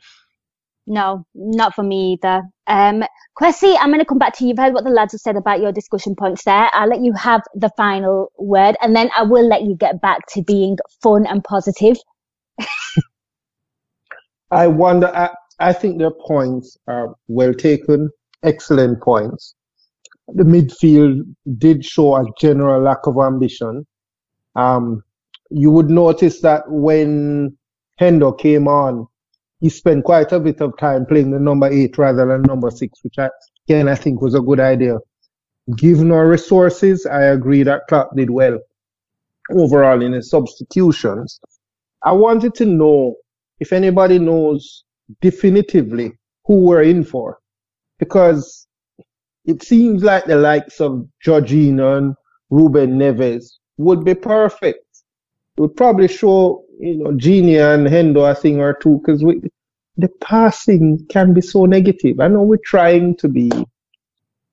[0.86, 2.44] No, not for me either.
[2.68, 3.04] Um,
[3.40, 4.50] Kwesi, I'm going to come back to you.
[4.50, 6.70] You've heard what the lads have said about your discussion points there.
[6.74, 10.28] I'll let you have the final word and then I will let you get back
[10.34, 11.98] to being fun and positive.
[14.52, 18.10] I wonder, I, I think their points are well taken,
[18.44, 19.56] excellent points.
[20.28, 21.22] The midfield
[21.58, 23.86] did show a general lack of ambition.
[24.56, 25.04] Um,
[25.50, 27.58] you would notice that when
[28.00, 29.08] Hendo came on,
[29.64, 33.02] he spent quite a bit of time playing the number eight rather than number six,
[33.02, 33.30] which I,
[33.66, 34.98] again I think was a good idea.
[35.78, 38.60] Given our resources, I agree that Klopp did well
[39.50, 41.40] overall in his substitutions.
[42.04, 43.16] I wanted to know
[43.62, 44.84] if anybody knows
[45.22, 46.12] definitively
[46.44, 47.40] who we're in for,
[48.00, 48.68] because
[49.46, 52.16] it seems like the likes of Jorginho and
[52.50, 53.46] Ruben Neves
[53.78, 54.86] would be perfect.
[55.56, 59.24] It would probably show you know, Gini and Hendo a thing or two because
[59.98, 62.20] the passing can be so negative.
[62.20, 63.52] I know we're trying to be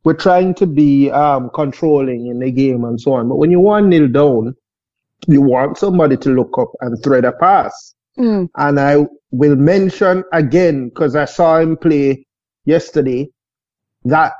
[0.05, 3.29] we're trying to be um, controlling in the game and so on.
[3.29, 4.55] But when you one nil down,
[5.26, 7.94] you want somebody to look up and thread a pass.
[8.18, 8.48] Mm.
[8.57, 12.26] And I will mention again because I saw him play
[12.64, 13.29] yesterday
[14.05, 14.33] that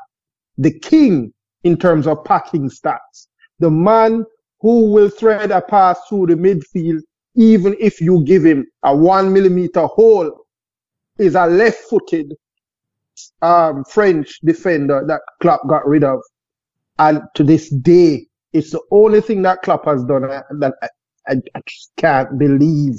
[0.57, 1.33] the king
[1.65, 3.27] in terms of packing stats,
[3.59, 4.25] the man
[4.61, 7.01] who will thread a pass through the midfield,
[7.35, 10.40] even if you give him a one millimeter hole,
[11.21, 12.35] is a left footed
[13.43, 16.21] um, French defender that Klopp got rid of.
[16.99, 20.89] And to this day, it's the only thing that Klopp has done that I,
[21.29, 22.97] I, I just can't believe.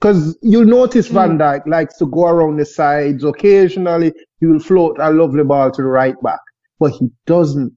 [0.00, 3.24] Because you'll notice Van Dijk likes to go around the sides.
[3.24, 6.38] Occasionally, he will float a lovely ball to the right back,
[6.78, 7.76] but he doesn't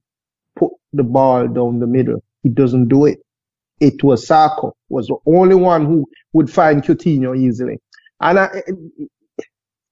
[0.54, 2.22] put the ball down the middle.
[2.44, 3.18] He doesn't do it.
[3.80, 7.80] It was Sakho was the only one who would find Coutinho easily.
[8.20, 8.62] And I,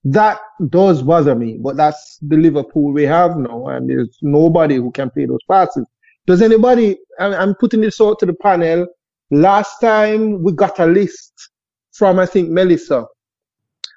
[0.05, 4.91] that does bother me, but that's the Liverpool we have now, and there's nobody who
[4.91, 5.87] can play those passes.
[6.27, 6.99] Does anybody?
[7.19, 8.87] I'm putting this out to the panel.
[9.31, 11.33] Last time we got a list
[11.93, 13.07] from I think Melissa,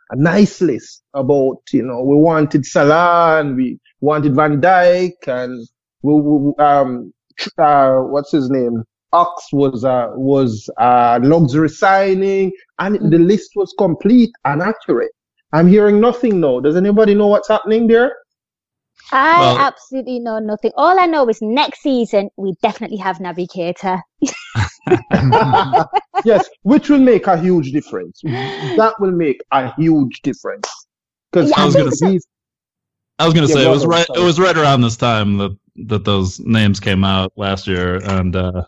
[0.10, 5.68] a nice list about you know we wanted Salah and we wanted Van Dijk and
[6.02, 7.14] we, we um
[7.58, 13.74] uh, what's his name Ox was uh, was a luxury signing, and the list was
[13.78, 15.12] complete and accurate.
[15.54, 16.60] I'm hearing nothing now.
[16.60, 18.16] Does anybody know what's happening there?
[19.12, 20.72] I Well- absolutely know nothing.
[20.76, 24.02] All I know is next season we definitely have Naby Keita.
[26.26, 28.22] Yes, which will make a huge difference.
[28.24, 30.68] That will make a huge difference.
[31.32, 32.26] Because Yeah, I was gonna say- he's
[33.20, 34.06] I was gonna Yeah, say it was right.
[34.08, 34.22] sorry.
[34.22, 35.52] It was right around this time that
[35.88, 38.64] that those names came out last year, and uh,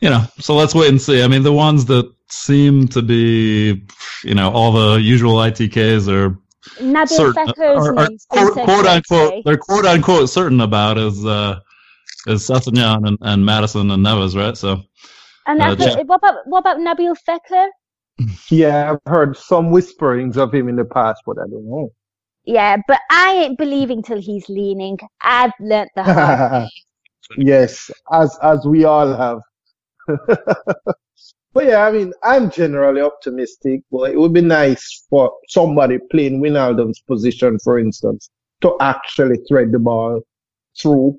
[0.00, 1.22] you know, so let's wait and see.
[1.22, 3.82] I mean, the ones that seem to be,
[4.24, 6.36] you know, all the usual ITKs are
[6.80, 11.58] Nabil certain, Fekir's are, are quote, quote, unquote, they're quote unquote certain about is uh,
[12.26, 14.56] is Sessegnon and, and Maddison and Neves, right?
[14.56, 14.82] So
[15.46, 17.68] And Uh, I thought- what about what about Nabil Fekir?
[18.50, 21.90] yeah, I've heard some whisperings of him in the past, but I don't know.
[22.44, 24.98] Yeah, but I ain't believing till he's leaning.
[25.20, 26.68] I've learnt the hard way.
[27.38, 29.38] yes, as as we all have.
[31.52, 36.40] but yeah, I mean, I'm generally optimistic, but it would be nice for somebody playing
[36.40, 38.30] Wijnaldum's position, for instance,
[38.62, 40.20] to actually thread the ball
[40.80, 41.18] through.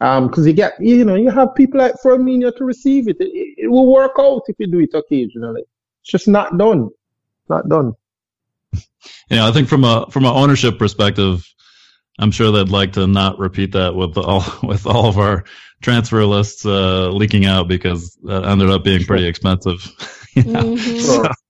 [0.00, 3.16] Um, because you get, you know, you have people like Firmino to receive it.
[3.18, 3.70] It, it.
[3.70, 5.62] will work out if you do it occasionally.
[6.02, 6.90] It's just not done.
[7.48, 7.94] Not done.
[9.30, 11.46] know, I think from a from an ownership perspective,
[12.18, 15.44] I'm sure they'd like to not repeat that with all with all of our
[15.82, 19.84] transfer lists uh, leaking out because that ended up being pretty expensive.
[20.34, 20.64] you know?
[20.74, 21.00] Mhm.
[21.00, 21.30] Sure.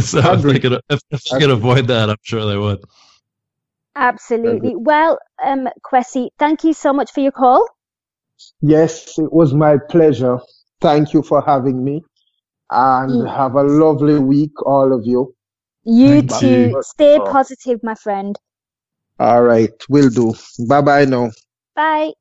[0.00, 0.60] So if they Agreed.
[0.60, 2.82] could if, if they could avoid that, I'm sure they would.
[3.96, 4.74] Absolutely.
[4.76, 7.66] Well, um, Kwesi, thank you so much for your call.
[8.62, 10.38] Yes, it was my pleasure.
[10.80, 12.02] Thank you for having me.
[12.70, 13.36] And Mm.
[13.36, 15.34] have a lovely week, all of you.
[15.84, 16.70] You Thank too.
[16.70, 16.82] you.
[16.82, 18.38] Stay positive, my friend.
[19.18, 20.34] All right, will do.
[20.66, 21.30] Bye bye now.
[21.74, 22.12] Bye.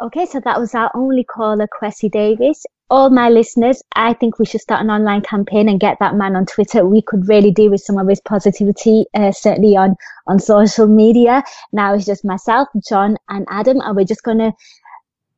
[0.00, 2.64] Okay, so that was our only caller, Kwesi Davis.
[2.88, 6.34] All my listeners, I think we should start an online campaign and get that man
[6.36, 6.86] on Twitter.
[6.86, 11.44] We could really do with some of his positivity, uh, certainly on, on social media.
[11.72, 14.52] Now it's just myself, Jon, and Adam, and we're just going to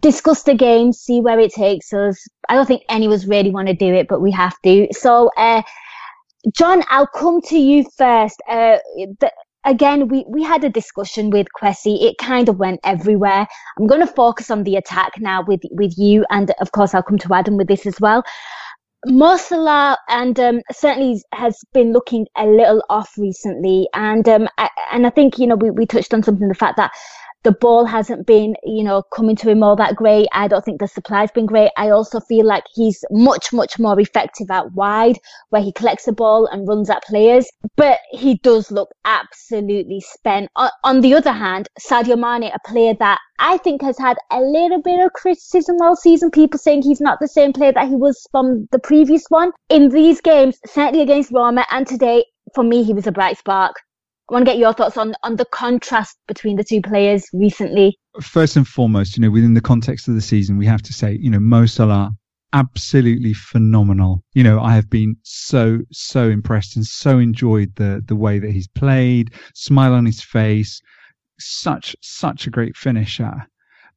[0.00, 2.26] discuss the game, see where it takes us.
[2.48, 4.86] I don't think any of us really want to do it, but we have to.
[4.92, 5.62] So, uh,
[6.54, 8.40] Jon, I'll come to you first.
[8.48, 8.78] Uh,
[9.20, 9.30] the,
[9.64, 12.02] again, we, we had a discussion with Kwesi.
[12.02, 13.46] It kind of went everywhere.
[13.78, 16.24] I'm going to focus on the attack now with, with you.
[16.30, 18.22] And of course, I'll come to Adam with this as well.
[19.06, 23.88] Mo Salah and um, certainly has been looking a little off recently.
[23.94, 26.76] And um, I, and I think, you know, we, we touched on something, the fact
[26.76, 26.92] that
[27.44, 30.28] the ball hasn't been, you know, coming to him all that great.
[30.32, 31.70] I don't think the supply's been great.
[31.76, 35.18] I also feel like he's much, much more effective out wide
[35.50, 37.48] where he collects the ball and runs at players.
[37.76, 40.50] But he does look absolutely spent.
[40.84, 44.80] On, the other hand, Sadio Mane, a player that I think has had a little
[44.80, 48.26] bit of criticism all season, people saying he's not the same player that he was
[48.30, 49.50] from the previous one.
[49.68, 52.24] In these games, certainly against Roma and today,
[52.54, 53.74] for me, he was a bright spark.
[54.32, 57.98] Want to get your thoughts on, on the contrast between the two players recently.
[58.22, 61.18] First and foremost, you know, within the context of the season, we have to say,
[61.20, 62.12] you know, Mo Salah,
[62.54, 64.24] absolutely phenomenal.
[64.32, 68.50] You know, I have been so, so impressed and so enjoyed the, the way that
[68.50, 70.80] he's played, smile on his face,
[71.38, 73.34] such, such a great finisher.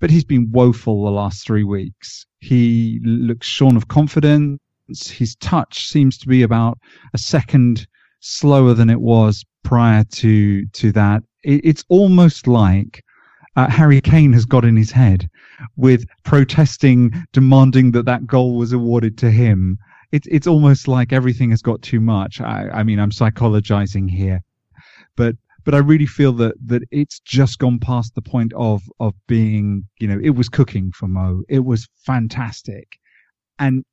[0.01, 2.25] But he's been woeful the last three weeks.
[2.41, 4.59] He looks shorn of confidence.
[5.09, 6.77] His touch seems to be about
[7.13, 7.87] a second
[8.19, 11.23] slower than it was prior to to that.
[11.43, 13.03] It, it's almost like
[13.57, 15.29] uh, Harry Kane has got in his head
[15.75, 19.77] with protesting, demanding that that goal was awarded to him.
[20.13, 22.39] It's it's almost like everything has got too much.
[22.39, 24.41] I, I mean, I'm psychologizing here,
[25.17, 29.13] but but I really feel that that it's just gone past the point of of
[29.27, 31.41] being, you know, it was cooking for Mo.
[31.49, 32.99] It was fantastic,
[33.59, 33.83] and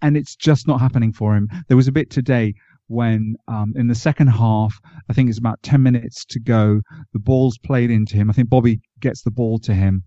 [0.00, 1.48] and it's just not happening for him.
[1.68, 2.54] There was a bit today
[2.88, 6.80] when um, in the second half, I think it's about 10 minutes to go,
[7.12, 8.30] the ball's played into him.
[8.30, 10.04] I think Bobby gets the ball to him.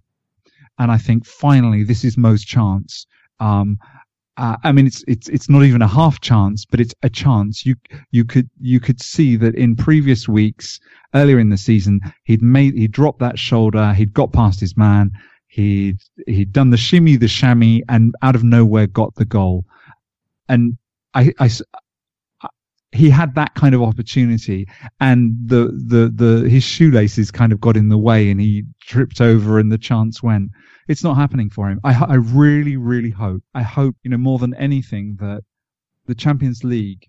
[0.77, 3.05] And I think finally this is Mo's chance.
[3.39, 3.77] Um,
[4.37, 7.65] uh, I mean, it's it's it's not even a half chance, but it's a chance.
[7.65, 7.75] You
[8.11, 10.79] you could you could see that in previous weeks,
[11.13, 15.11] earlier in the season, he'd made he dropped that shoulder, he'd got past his man,
[15.47, 19.65] he'd he'd done the shimmy, the chamois, and out of nowhere got the goal.
[20.47, 20.77] And
[21.13, 21.49] I, I
[22.91, 24.67] he had that kind of opportunity
[24.99, 29.21] and the, the, the, his shoelaces kind of got in the way and he tripped
[29.21, 30.49] over and the chance went.
[30.87, 31.79] It's not happening for him.
[31.83, 35.43] I, I really, really hope, I hope, you know, more than anything that
[36.07, 37.07] the Champions League,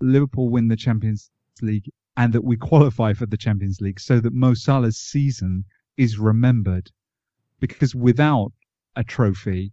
[0.00, 1.30] Liverpool win the Champions
[1.62, 5.64] League and that we qualify for the Champions League so that Mo Salah's season
[5.96, 6.90] is remembered
[7.60, 8.52] because without
[8.96, 9.70] a trophy,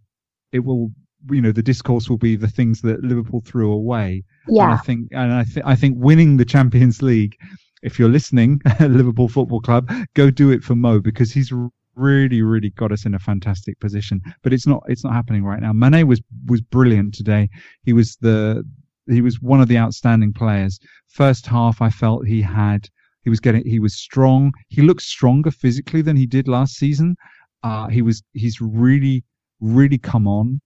[0.52, 0.92] it will
[1.30, 4.24] you know the discourse will be the things that Liverpool threw away.
[4.48, 7.36] Yeah, and I think and I think I think winning the Champions League.
[7.80, 11.52] If you're listening, Liverpool Football Club, go do it for Mo because he's
[11.98, 14.20] really, really got us in a fantastic position.
[14.42, 15.72] But it's not it's not happening right now.
[15.72, 17.48] Mane was was brilliant today.
[17.82, 18.64] He was the
[19.08, 20.78] he was one of the outstanding players.
[21.06, 22.88] First half, I felt he had
[23.24, 24.52] he was getting he was strong.
[24.68, 27.16] He looked stronger physically than he did last season.
[27.62, 29.24] Uh, he was he's really
[29.60, 30.60] really come on.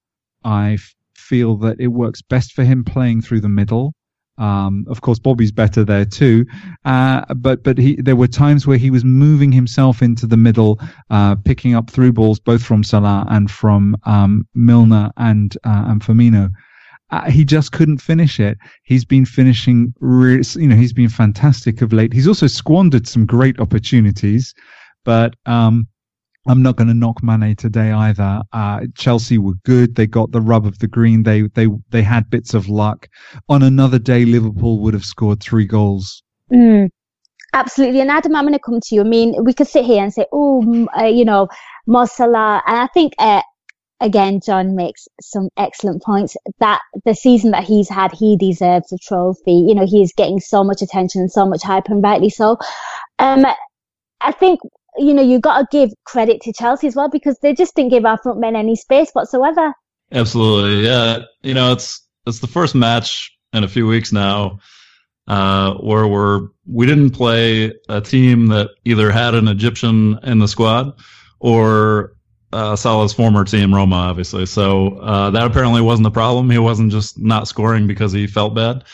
[0.45, 0.79] I
[1.15, 3.95] feel that it works best for him playing through the middle.
[4.39, 6.47] Um, of course, Bobby's better there too,
[6.85, 10.81] uh, but but he there were times where he was moving himself into the middle,
[11.11, 16.01] uh, picking up through balls both from Salah and from um, Milner and uh, and
[16.01, 16.51] Firmino.
[17.11, 18.57] Uh, he just couldn't finish it.
[18.85, 22.15] He's been finishing, re- you know, he's been fantastic of late.
[22.15, 24.55] He's also squandered some great opportunities,
[25.05, 25.87] but um,
[26.47, 28.43] I'm not going to knock Mane today either.
[28.53, 29.95] Uh, Chelsea were good.
[29.95, 31.23] They got the rub of the green.
[31.23, 33.09] They they they had bits of luck.
[33.49, 36.23] On another day, Liverpool would have scored three goals.
[36.53, 36.89] Mm,
[37.53, 38.01] absolutely.
[38.01, 39.03] And Adam, I'm going to come to you.
[39.03, 41.49] I mean, we could sit here and say, oh, uh, you know,
[42.07, 43.15] Salah, and I think.
[43.19, 43.43] Uh,
[44.01, 48.99] again, Jon makes some excellent points that the season that he's had, he deserves a
[48.99, 49.53] trophy.
[49.53, 52.59] You know, he is getting so much attention and so much hype and rightly so.
[53.21, 53.47] Um,
[54.21, 54.59] I think
[54.97, 57.91] you know, you got to give credit to Chelsea as well because they just didn't
[57.91, 59.73] give our front men any space whatsoever.
[60.13, 61.21] Absolutely, yeah.
[61.43, 64.59] You know, it's it's the first match in a few weeks now
[65.29, 70.49] uh, where we're we didn't play a team that either had an Egyptian in the
[70.49, 70.93] squad
[71.41, 72.13] or
[72.53, 74.47] uh, Salah's former team, Roma, obviously.
[74.47, 76.51] So uh, that apparently wasn't the problem.
[76.51, 78.85] He wasn't just not scoring because he felt bad.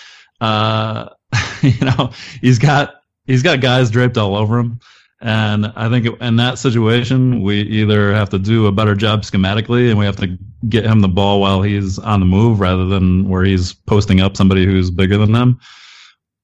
[0.40, 1.08] Uh,
[1.62, 2.94] you know, he's got
[3.26, 4.80] he's got guys draped all over him.
[5.20, 9.90] And I think in that situation, we either have to do a better job schematically
[9.90, 13.28] and we have to get him the ball while he's on the move rather than
[13.28, 15.58] where he's posting up somebody who's bigger than them.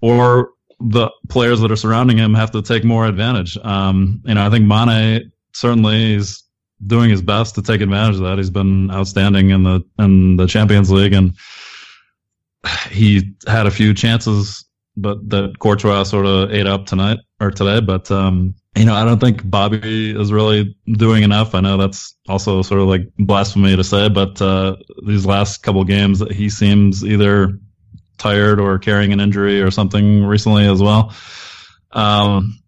[0.00, 3.56] Or the players that are surrounding him have to take more advantage.
[3.58, 6.42] Um, you know, I think Mane certainly is
[6.84, 8.38] doing his best to take advantage of that.
[8.38, 11.34] He's been outstanding in the in the Champions League and
[12.90, 14.63] he had a few chances
[14.96, 17.80] but that Courtois sort of ate up tonight or today.
[17.80, 21.54] But um, you know, I don't think Bobby is really doing enough.
[21.54, 24.76] I know that's also sort of like blasphemy to say, but uh,
[25.06, 27.58] these last couple games, he seems either
[28.18, 31.14] tired or carrying an injury or something recently as well.
[31.92, 32.58] Um,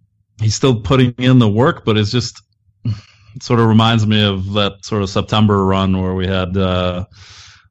[0.40, 2.42] he's still putting in the work, but it's just
[2.84, 6.56] it sort of reminds me of that sort of September run where we had.
[6.56, 7.04] Uh,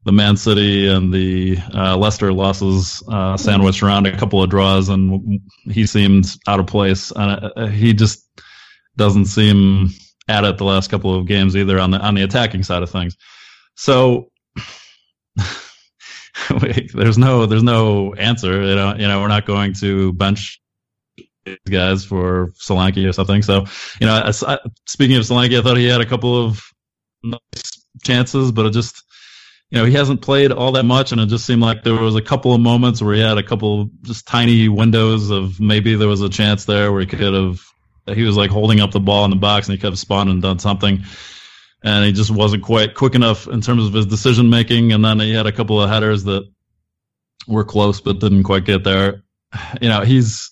[0.05, 4.87] the Man City and the uh, Leicester losses uh, sandwiched around a couple of draws,
[4.89, 7.11] and he seemed out of place.
[7.11, 8.27] And uh, he just
[8.95, 9.89] doesn't seem
[10.27, 12.89] at it the last couple of games either on the on the attacking side of
[12.89, 13.17] things.
[13.75, 14.29] So
[16.93, 18.61] there's no there's no answer.
[18.61, 20.61] You know, you know, we're not going to bench
[21.67, 23.41] guys for Solanke or something.
[23.41, 23.65] So,
[23.99, 26.61] you know, I, speaking of Solanke, I thought he had a couple of
[27.23, 29.04] nice chances, but it just
[29.71, 32.15] you know, he hasn't played all that much, and it just seemed like there was
[32.15, 36.07] a couple of moments where he had a couple just tiny windows of maybe there
[36.07, 37.61] was a chance there where he could have.
[38.07, 40.29] He was like holding up the ball in the box, and he could have spun
[40.29, 41.03] and done something,
[41.83, 44.91] and he just wasn't quite quick enough in terms of his decision making.
[44.91, 46.47] And then he had a couple of headers that
[47.47, 49.23] were close but didn't quite get there.
[49.81, 50.51] You know, he's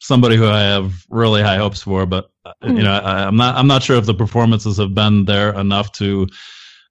[0.00, 2.30] somebody who I have really high hopes for, but
[2.62, 2.78] you hmm.
[2.78, 6.26] know, I, I'm not I'm not sure if the performances have been there enough to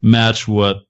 [0.01, 0.86] match what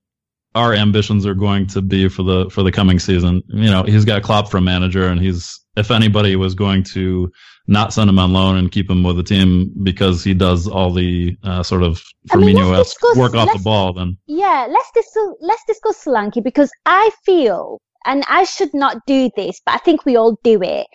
[0.58, 3.44] our ambitions are going to be for the for the coming season.
[3.48, 7.32] You know, he's got Klopp for manager, and he's if anybody was going to
[7.68, 10.92] not send him on loan and keep him with the team because he does all
[10.92, 13.94] the uh, sort of Firmino I mean, work off the ball.
[13.94, 19.30] Then yeah, let's discuss let's discuss Solanke because I feel, and I should not do
[19.36, 20.88] this, but I think we all do it.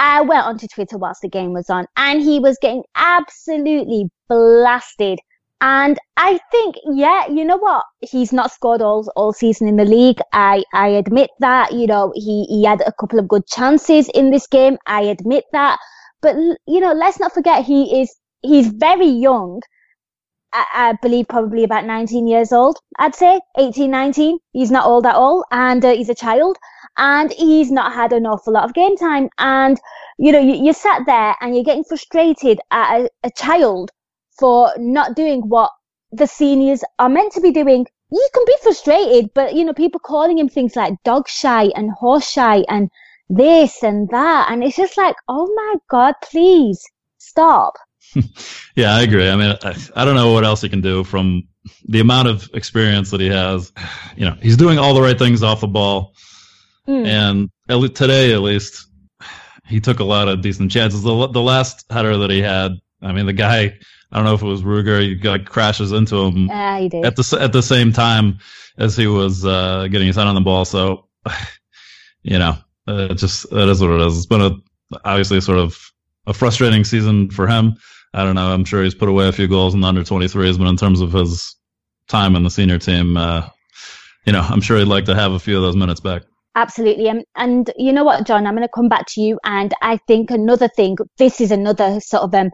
[0.00, 5.18] I went onto Twitter whilst the game was on, and he was getting absolutely blasted
[5.60, 7.84] and I think, yeah, you know what?
[8.00, 10.20] He's not scored all, all season in the league.
[10.32, 14.30] I, I admit that, you know, he, he had a couple of good chances in
[14.30, 14.78] this game.
[14.86, 15.78] I admit that.
[16.20, 16.36] But,
[16.66, 19.60] you know, let's not forget he is, he's very young.
[20.52, 24.38] I, I believe probably about 19 years old, I'd say 18, 19.
[24.52, 25.44] He's not old at all.
[25.50, 26.56] And uh, he's a child
[26.98, 29.28] and he's not had an awful lot of game time.
[29.38, 29.76] And,
[30.18, 33.90] you know, you, you sat there and you're getting frustrated at a, a child
[34.38, 35.70] for not doing what
[36.12, 37.86] the seniors are meant to be doing.
[38.10, 41.90] You can be frustrated, but you know, people calling him things like dog shy and
[41.90, 42.88] horse shy and
[43.28, 44.50] this and that.
[44.50, 46.82] And it's just like, oh my God, please
[47.18, 47.74] stop.
[48.74, 49.28] yeah, I agree.
[49.28, 51.46] I mean, I, I don't know what else he can do from
[51.86, 53.72] the amount of experience that he has.
[54.16, 56.14] You know, he's doing all the right things off the ball.
[56.86, 57.06] Mm.
[57.06, 58.86] And at today, at least,
[59.66, 61.02] he took a lot of decent chances.
[61.02, 62.72] The, the last header that he had,
[63.02, 63.78] I mean, the guy
[64.10, 65.00] I don't know if it was Rüdiger.
[65.00, 67.04] He like crashes into him yeah, he did.
[67.04, 68.38] at the at the same time
[68.78, 70.64] as he was uh, getting his head on the ball.
[70.64, 71.06] So,
[72.22, 72.56] you know,
[72.86, 74.16] it just it is what it is.
[74.16, 74.52] It's been a
[75.04, 75.78] obviously sort of
[76.26, 77.76] a frustrating season for him.
[78.14, 78.52] I don't know.
[78.52, 81.00] I'm sure he's put away a few goals in the under 23s, but in terms
[81.00, 81.56] of his
[82.08, 83.48] time in the senior team, uh,
[84.24, 86.22] you know, I'm sure he'd like to have a few of those minutes back.
[86.54, 87.08] Absolutely.
[87.08, 89.38] And, and you know what, Jon, I'm going to come back to you.
[89.44, 92.50] And I think another thing, this is another sort of um,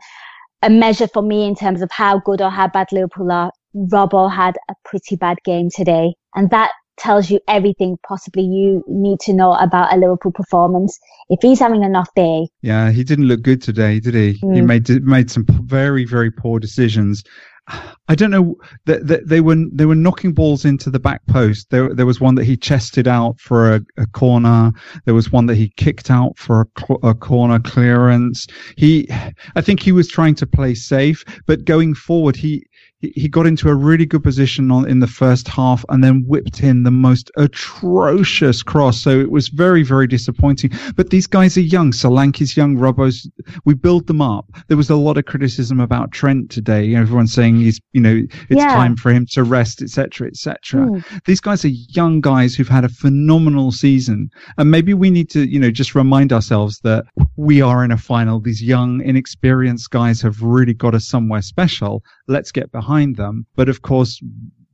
[0.64, 3.52] a measure for me in terms of how good or how bad Liverpool are.
[3.76, 9.18] Robbo had a pretty bad game today, and that tells you everything possibly you need
[9.20, 10.98] to know about a Liverpool performance.
[11.28, 14.38] If he's having an off day, yeah, he didn't look good today, did he?
[14.44, 14.54] Mm.
[14.54, 17.24] He made made some very very poor decisions,
[18.08, 21.70] I don't know that they, they, were they were knocking balls into the back post.
[21.70, 24.72] There there was one that he chested out for a, a corner.
[25.04, 28.46] There was one that he kicked out for a, a, corner clearance.
[28.76, 29.08] He,
[29.56, 32.66] I think he was trying to play safe, but going forward, he
[33.14, 36.62] he got into a really good position on, in the first half and then whipped
[36.62, 39.00] in the most atrocious cross.
[39.00, 40.70] So it was very, very disappointing.
[40.96, 41.92] But these guys are young.
[41.92, 43.28] Solanke's young, Robbo's.
[43.64, 44.46] We build them up.
[44.68, 46.84] There was a lot of criticism about Trent today.
[46.84, 48.74] You know, everyone's saying he's, you know, it's yeah.
[48.74, 50.86] time for him to rest, etc., etc.
[50.86, 51.22] Mm.
[51.24, 55.48] These guys are young guys who've had a phenomenal season, and maybe we need to,
[55.48, 57.04] you know, just remind ourselves that
[57.36, 58.40] we are in a final.
[58.40, 62.02] These young, inexperienced guys have really got us somewhere special.
[62.28, 63.46] Let's get behind behind them.
[63.56, 64.20] But of course,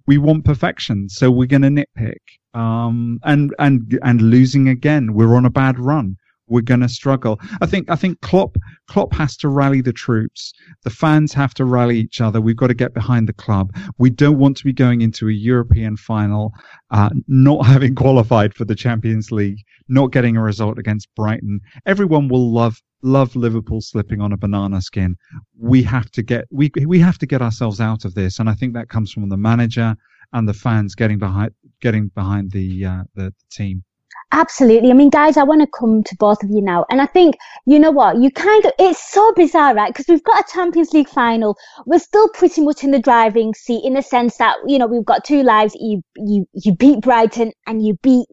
[0.06, 2.18] we want perfection, so we're going to nitpick.
[2.52, 6.16] Um, and and and losing again, we're on a bad run.
[6.50, 7.40] We're going to struggle.
[7.62, 8.56] I think I think Klopp
[8.88, 10.52] Klopp has to rally the troops.
[10.82, 12.40] The fans have to rally each other.
[12.40, 13.74] We've got to get behind the club.
[13.98, 16.52] We don't want to be going into a European final,
[16.90, 21.60] uh, not having qualified for the Champions League, not getting a result against Brighton.
[21.86, 25.16] Everyone will love love Liverpool slipping on a banana skin.
[25.58, 28.54] We have to get we we have to get ourselves out of this, and I
[28.54, 29.96] think that comes from the manager
[30.32, 33.84] and the fans getting behind getting behind the uh, the, the team.
[34.32, 34.90] Absolutely.
[34.90, 36.86] I mean, guys, I want to come to both of you now.
[36.88, 39.92] And I think, you know what, you kind of, it's so bizarre, right?
[39.92, 41.56] Because we've got a Champions League final.
[41.84, 45.04] We're still pretty much in the driving seat in the sense that, you know, we've
[45.04, 45.74] got two lives.
[45.80, 48.26] You, you, you beat Brighton and you beat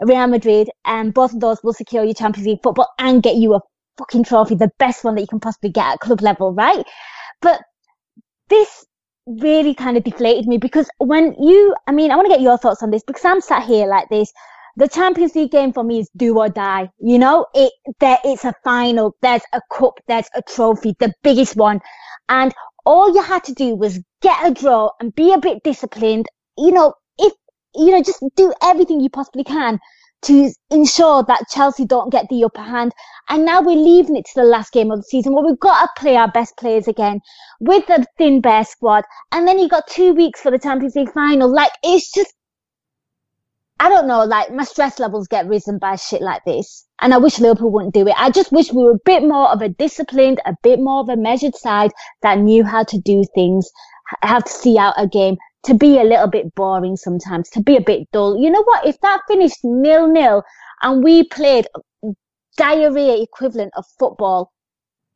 [0.00, 3.54] Real Madrid, and both of those will secure you Champions League football and get you
[3.54, 3.60] a
[3.96, 6.84] fucking trophy, the best one that you can possibly get at club level, right?
[7.40, 7.60] But
[8.48, 8.86] this
[9.26, 12.58] really kind of deflated me because when you, I mean, I want to get your
[12.58, 14.32] thoughts on this because I'm sat here like this.
[14.78, 16.88] The Champions League game for me is do or die.
[17.00, 19.16] You know, it there it's a final.
[19.22, 19.94] There's a cup.
[20.06, 21.80] There's a trophy, the biggest one,
[22.28, 22.54] and
[22.86, 26.26] all you had to do was get a draw and be a bit disciplined.
[26.56, 27.32] You know, if
[27.74, 29.80] you know, just do everything you possibly can
[30.22, 32.92] to ensure that Chelsea don't get the upper hand.
[33.28, 35.80] And now we're leaving it to the last game of the season where we've got
[35.82, 37.20] to play our best players again
[37.60, 39.04] with the thin bare squad.
[39.32, 41.52] And then you've got two weeks for the Champions League final.
[41.52, 42.32] Like, it's just,
[43.80, 46.86] I don't know, like my stress levels get risen by shit like this.
[47.00, 48.14] And I wish Liverpool wouldn't do it.
[48.16, 51.08] I just wish we were a bit more of a disciplined, a bit more of
[51.08, 53.70] a measured side that knew how to do things,
[54.22, 57.76] how to see out a game to be a little bit boring sometimes, to be
[57.76, 58.36] a bit dull.
[58.40, 58.86] You know what?
[58.86, 60.42] If that finished nil nil
[60.82, 61.68] and we played
[62.58, 64.52] diarrhea equivalent of football.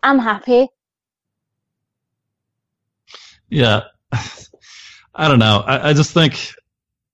[0.02, 0.68] I'm happy.
[3.50, 3.82] Yeah,
[4.12, 5.62] I don't know.
[5.66, 6.54] I, I just think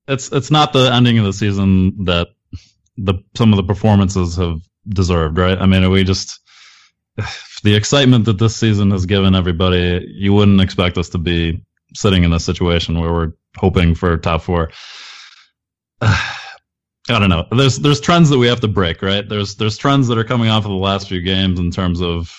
[0.09, 2.29] it's it's not the ending of the season that
[2.97, 5.59] the some of the performances have deserved, right?
[5.59, 6.41] I mean, we just
[7.63, 11.63] the excitement that this season has given everybody, you wouldn't expect us to be
[11.95, 14.71] sitting in this situation where we're hoping for top four.
[16.01, 17.47] I don't know.
[17.51, 19.27] There's there's trends that we have to break, right?
[19.27, 22.35] There's there's trends that are coming off of the last few games in terms of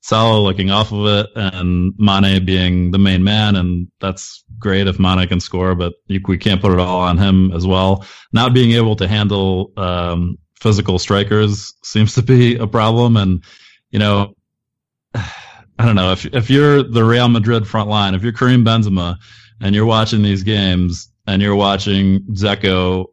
[0.00, 4.98] Salah looking off of it and Mane being the main man, and that's great if
[4.98, 8.04] Mane can score, but you, we can't put it all on him as well.
[8.32, 13.42] Not being able to handle um, physical strikers seems to be a problem, and
[13.90, 14.34] you know,
[15.14, 19.16] I don't know if if you're the Real Madrid front line, if you're Karim Benzema
[19.60, 23.06] and you're watching these games and you're watching Dzeko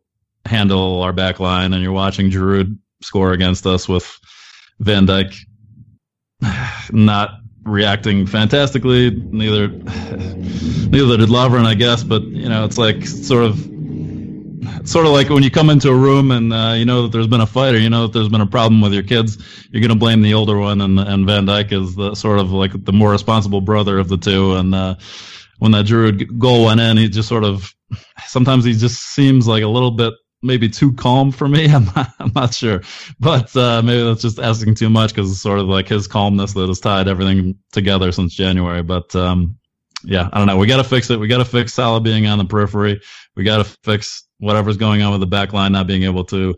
[0.46, 4.20] handle our back line and you're watching Giroud score against us with
[4.80, 5.36] Van Dijk
[6.92, 9.10] not reacting fantastically.
[9.12, 12.04] Neither neither did Lovren, I guess.
[12.04, 13.58] But you know, it's like sort of
[14.88, 17.28] sort of like when you come into a room and uh, you know that there's
[17.28, 19.38] been a fight or you know that there's been a problem with your kids,
[19.72, 22.52] you're going to blame the older one, and and Van Dijk is the sort of
[22.52, 24.56] like the more responsible brother of the two.
[24.56, 24.96] And uh,
[25.60, 27.74] when that Giroud goal went in, he just sort of
[28.28, 30.14] sometimes he just seems like a little bit
[30.46, 31.66] maybe too calm for me.
[31.74, 32.82] I'm not, I'm not sure,
[33.20, 36.54] but uh, maybe that's just asking too much because it's sort of like his calmness
[36.54, 38.84] that has tied everything together since January.
[38.84, 39.58] But um,
[40.04, 40.58] yeah, I don't know.
[40.58, 41.20] We got to fix it.
[41.20, 43.02] We got to fix Salah being on the periphery.
[43.36, 46.56] We got to fix whatever's going on with the back line not being able to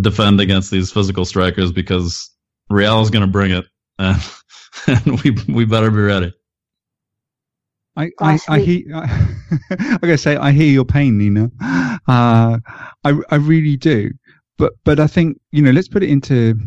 [0.00, 2.30] defend against these physical strikers because
[2.70, 3.66] Real is going to bring it,
[3.98, 4.22] and,
[4.86, 6.32] and we we better be ready.
[7.96, 8.82] I, I, I hear.
[9.70, 11.50] I gotta say, I hear your pain, Nina.
[12.06, 12.58] Uh,
[13.04, 14.10] I, I really do.
[14.58, 16.58] But, but I think you know, let's put it into.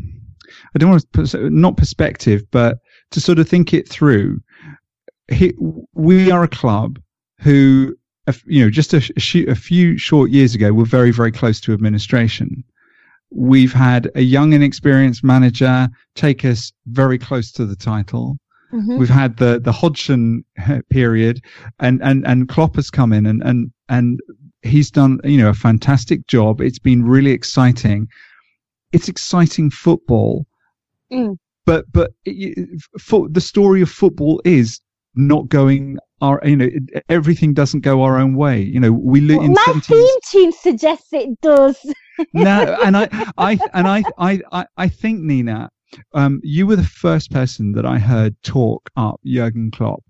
[0.75, 2.79] I don't want to put not perspective, but
[3.11, 4.39] to sort of think it through.
[5.29, 5.53] He,
[5.93, 6.99] we are a club
[7.41, 7.95] who,
[8.45, 8.97] you know, just a,
[9.47, 12.63] a few short years ago, were very, very close to administration.
[13.29, 18.37] We've had a young and experienced manager take us very close to the title
[18.73, 18.97] Mm-hmm.
[18.97, 20.43] We've had the the Hodgson
[20.89, 21.41] period,
[21.79, 24.19] and and and Klopp has come in and and and
[24.61, 26.61] he's done you know a fantastic job.
[26.61, 28.07] It's been really exciting.
[28.91, 30.45] It's exciting football,
[31.11, 31.37] mm.
[31.65, 34.81] but but it, for, the story of football is
[35.15, 36.69] not going our you know
[37.09, 38.61] everything doesn't go our own way.
[38.61, 39.97] You know we live well, in my 17...
[39.97, 41.77] theme tune suggests it does.
[42.33, 43.07] no, and I
[43.37, 44.03] I and I
[44.51, 45.69] I I think Nina
[46.13, 50.03] um, you were the first person that I heard talk up Jurgen Klopp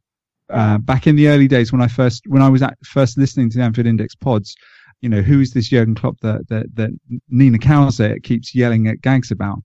[0.50, 3.50] uh, back in the early days when I first when I was at, first listening
[3.50, 4.56] to the Anfield Index pods.
[5.02, 6.90] You know, who is this Jurgen Klopp that that, that
[7.30, 9.60] Nina Kauser keeps yelling at Gags about?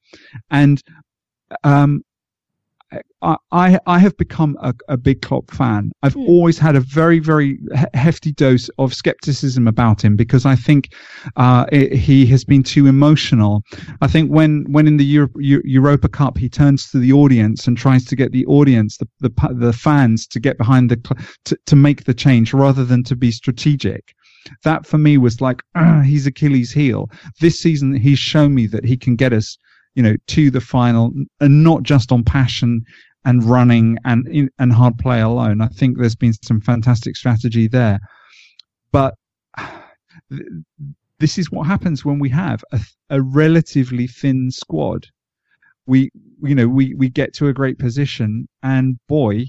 [0.51, 0.83] And
[1.65, 2.03] um,
[3.53, 5.93] I, I have become a, a big Klopp fan.
[6.03, 6.29] I've mm.
[6.29, 7.59] always had a very, very
[7.95, 10.93] hefty dose of skepticism about him because I think
[11.37, 13.63] uh, it, he has been too emotional.
[14.01, 17.77] I think when, when in the Euro, Europa Cup he turns to the audience and
[17.77, 20.97] tries to get the audience, the the, the fans, to get behind the
[21.45, 24.15] to, to make the change rather than to be strategic.
[24.65, 27.09] That for me was like uh, he's Achilles' heel.
[27.41, 29.57] This season he's shown me that he can get us
[29.95, 32.85] you know, to the final and not just on passion
[33.25, 35.61] and running and and hard play alone.
[35.61, 38.01] I think there's been some fantastic strategy there,
[38.91, 39.15] but
[41.19, 42.81] this is what happens when we have a,
[43.11, 45.07] a relatively thin squad.
[45.87, 46.11] We,
[46.43, 49.47] you know, we we get to a great position, and boy,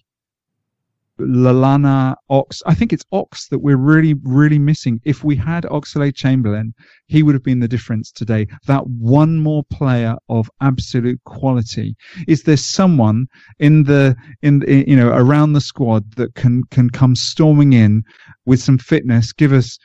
[1.20, 2.62] Lallana, Ox.
[2.66, 5.00] I think it's Ox that we're really, really missing.
[5.04, 6.74] If we had Oxlade Chamberlain,
[7.08, 8.48] he would have been the difference today.
[8.68, 11.96] That one more player of absolute quality.
[12.28, 13.28] Is there someone
[13.60, 18.04] in the in, in you know around the squad that can can come storming in
[18.46, 19.78] with some fitness, give us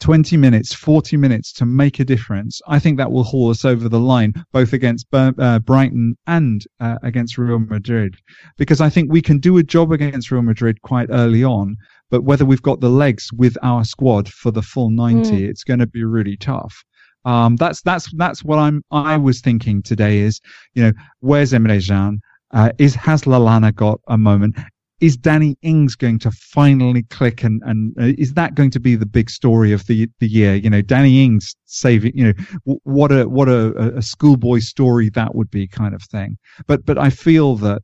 [0.00, 3.88] 20 minutes, 40 minutes to make a difference, I think that will haul us over
[3.88, 8.16] the line, both against uh, Brighton and uh, against Real Madrid.
[8.56, 11.76] Because I think we can do a job against Real Madrid quite early on,
[12.10, 15.48] but whether we've got the legs with our squad for the full 90, mm.
[15.48, 16.82] it's going to be really tough.
[17.26, 20.40] Um, that's, that's, that's what I'm, I was thinking today is,
[20.74, 22.20] you know, where's Emre Can?
[22.52, 24.56] Uh, is has Lallana got a moment?
[25.00, 28.96] Is Danny Ings going to finally click and, and uh, is that going to be
[28.96, 30.54] the big story of the, the year?
[30.54, 32.32] You know, Danny Ings saving, you know,
[32.66, 36.36] w- what a, what a, a schoolboy story that would be kind of thing.
[36.66, 37.82] But, but I feel that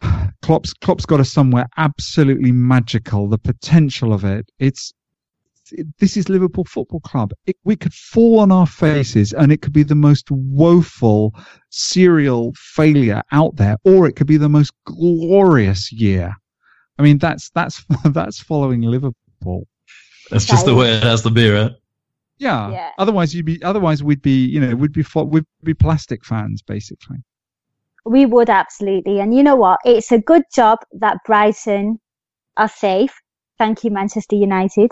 [0.42, 3.28] Klopp's, Klopp's got us somewhere absolutely magical.
[3.28, 4.50] The potential of it.
[4.58, 4.92] It's,
[5.98, 7.32] this is Liverpool Football Club.
[7.46, 11.34] It, we could fall on our faces, and it could be the most woeful
[11.70, 16.34] serial failure out there, or it could be the most glorious year.
[16.98, 19.66] I mean, that's that's that's following Liverpool.
[20.30, 21.72] That's just the way it has to be, right?
[22.38, 22.70] Yeah.
[22.70, 22.90] Yeah.
[22.98, 23.62] Otherwise, you'd be.
[23.62, 24.46] Otherwise, we'd be.
[24.46, 25.04] You know, we'd be.
[25.14, 27.18] We'd be plastic fans, basically.
[28.06, 29.20] We would absolutely.
[29.20, 29.78] And you know what?
[29.84, 32.00] It's a good job that Brighton
[32.56, 33.14] are safe.
[33.58, 34.90] Thank you, Manchester United.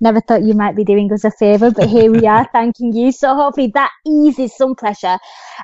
[0.00, 3.12] Never thought you might be doing us a favour, but here we are thanking you.
[3.12, 5.18] So hopefully that eases some pressure.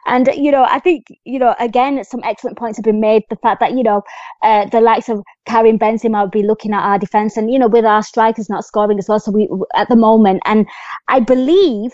[0.06, 3.22] And, you know, I think, you know, again, some excellent points have been made.
[3.30, 4.02] The fact that, you know,
[4.42, 7.68] uh, the likes of Karim Benzema would be looking at our defence and, you know,
[7.68, 9.20] with our strikers not scoring as well.
[9.20, 10.66] So we, at the moment, and
[11.08, 11.92] I believe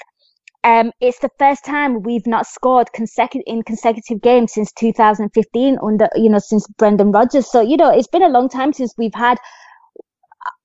[0.64, 6.08] um, it's the first time we've not scored consecutive in consecutive games since 2015 under
[6.14, 7.50] you know since Brendan Rodgers.
[7.50, 9.38] So you know it's been a long time since we've had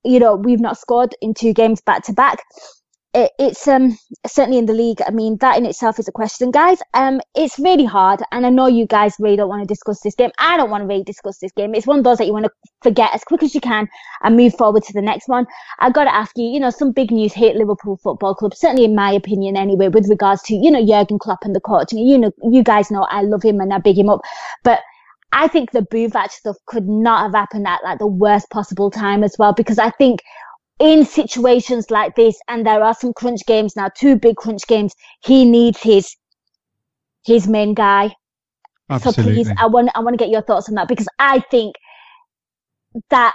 [0.04, 2.40] you know we've not scored in two games back to back.
[3.14, 5.02] It, it's um certainly in the league.
[5.08, 6.80] I mean that in itself is a question, guys.
[6.94, 10.14] Um, it's really hard, and I know you guys really don't want to discuss this
[10.14, 10.32] game.
[10.38, 11.74] I don't want to really discuss this game.
[11.74, 12.52] It's one of those that you want to
[12.84, 13.88] forget as quick as you can
[14.24, 15.46] and move forward to the next one.
[15.80, 18.84] I've got to ask you, you know, some big news hit Liverpool Football Club, certainly
[18.84, 22.00] in my opinion anyway, with regards to, you know, Jurgen Klopp and the coaching.
[22.00, 24.22] You know, you guys know I love him and I big him up.
[24.64, 24.82] But
[25.32, 29.24] I think the Buvac stuff could not have happened at like the worst possible time
[29.24, 30.22] as well, because I think
[30.80, 34.94] in situations like this, and there are some crunch games now, two big crunch games,
[35.24, 36.16] he needs his,
[37.26, 38.12] his main guy.
[38.96, 41.76] So please, I want I want to get your thoughts on that because I think
[43.10, 43.34] that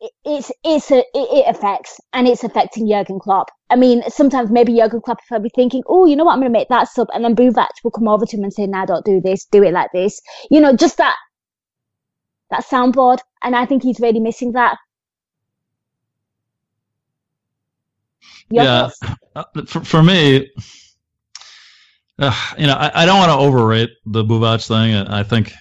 [0.00, 3.50] it- it's it's a it, it affects and it's affecting Jurgen Klopp.
[3.70, 6.52] I mean, sometimes maybe Jurgen Klopp will be thinking, oh, you know what, I'm going
[6.52, 8.86] to make that sub, and then Buvac will come over to him and say, "Nah,
[8.86, 10.20] don't do this, do it like this."
[10.50, 11.16] You know, just that
[12.50, 14.76] that soundboard, and I think he's really missing that.
[18.50, 18.90] Your yeah,
[19.36, 20.50] uh, for, for me,
[22.18, 24.94] uh, you know, I, I don't want to overrate the Buvac thing.
[24.94, 25.52] I think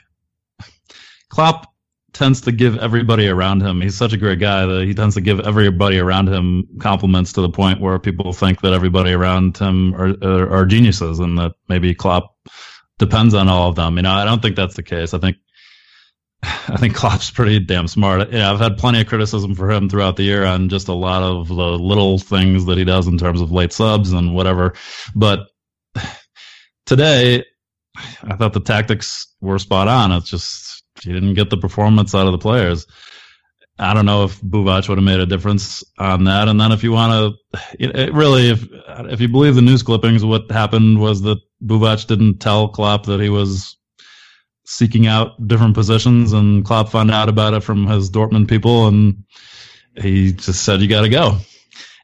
[1.30, 1.72] Klopp
[2.14, 3.82] tends to give everybody around him.
[3.82, 7.42] He's such a great guy that he tends to give everybody around him compliments to
[7.42, 11.54] the point where people think that everybody around him are, are, are geniuses and that
[11.70, 12.36] maybe Klopp
[12.98, 13.96] depends on all of them.
[13.96, 15.14] You know, I don't think that's the case.
[15.14, 15.38] I think
[16.44, 18.32] I think Klopp's pretty damn smart.
[18.32, 21.24] Yeah, I've had plenty of criticism for him throughout the year on just a lot
[21.24, 24.74] of the little things that he does in terms of late subs and whatever.
[25.16, 25.48] But
[26.86, 27.44] today,
[28.24, 30.12] I thought the tactics were spot on.
[30.12, 32.86] It's just he didn't get the performance out of the players.
[33.78, 36.50] I don't know if Buvac would have made a difference on that.
[36.50, 37.36] And then if you want
[37.80, 38.68] to, really, if
[39.10, 43.22] if you believe the news clippings, what happened was that Buvac didn't tell Klopp that
[43.22, 43.78] he was
[44.70, 49.24] seeking out different positions, and Klopp found out about it from his Dortmund people, and
[49.96, 51.38] he just said, "You got to go."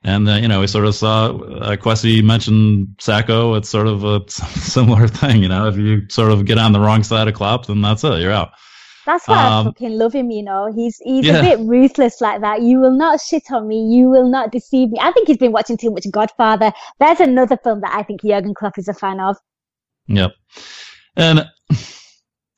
[0.04, 1.78] And uh, you know, we sort of saw uh,
[2.24, 3.58] mentioned Sakho.
[3.58, 5.42] It's sort of a similar thing.
[5.44, 8.04] You know, if you sort of get on the wrong side of Klopp, then that's
[8.04, 8.20] it.
[8.20, 8.52] You're out.
[9.06, 10.72] That's why I Um, fucking love him, you know.
[10.74, 11.38] He's he's Yeah.
[11.38, 12.64] a bit ruthless like that.
[12.64, 13.88] You will not shit on me.
[13.96, 15.00] You will not deceive me.
[15.00, 16.72] I think he's been watching too much Godfather.
[17.00, 19.38] There's another film that I think Jurgen Klopp is a fan of.
[20.08, 20.32] Yep.
[21.18, 21.46] And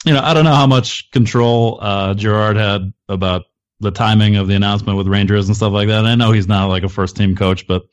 [0.08, 3.43] you know, I don't know how much control uh, Gerard had about
[3.80, 5.99] the timing of the announcement with Rangers and stuff like that.
[5.99, 7.84] And I know he's not like a first team coach, but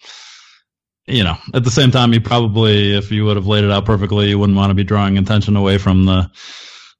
[1.07, 3.85] you know, at the same time, he probably, if you would have laid it out
[3.85, 6.31] perfectly, you wouldn't want to be drawing attention away from the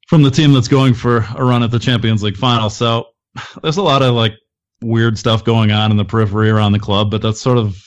[0.09, 2.69] from the team that's going for a run at the Champions League final.
[2.69, 3.07] So
[3.63, 4.35] there's a lot of like
[4.83, 7.81] weird stuff going on in the periphery around the club, but that's sort of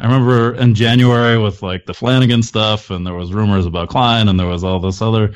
[0.00, 4.28] I remember in January with like the Flanagan stuff, and there was rumors about Klein,
[4.28, 5.34] and there was all this other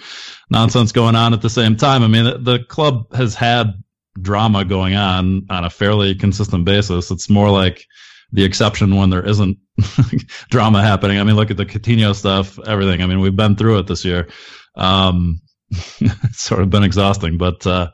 [0.49, 2.03] nonsense going on at the same time.
[2.03, 3.75] I mean, the, the club has had
[4.19, 7.11] drama going on on a fairly consistent basis.
[7.11, 7.87] It's more like
[8.33, 9.59] the exception when there isn't
[10.51, 11.19] drama happening.
[11.21, 13.03] I mean, look at the Coutinho stuff, everything.
[13.03, 14.29] I mean, we've been through it this year.
[14.77, 17.91] Um, it's sort of been exhausting, but uh,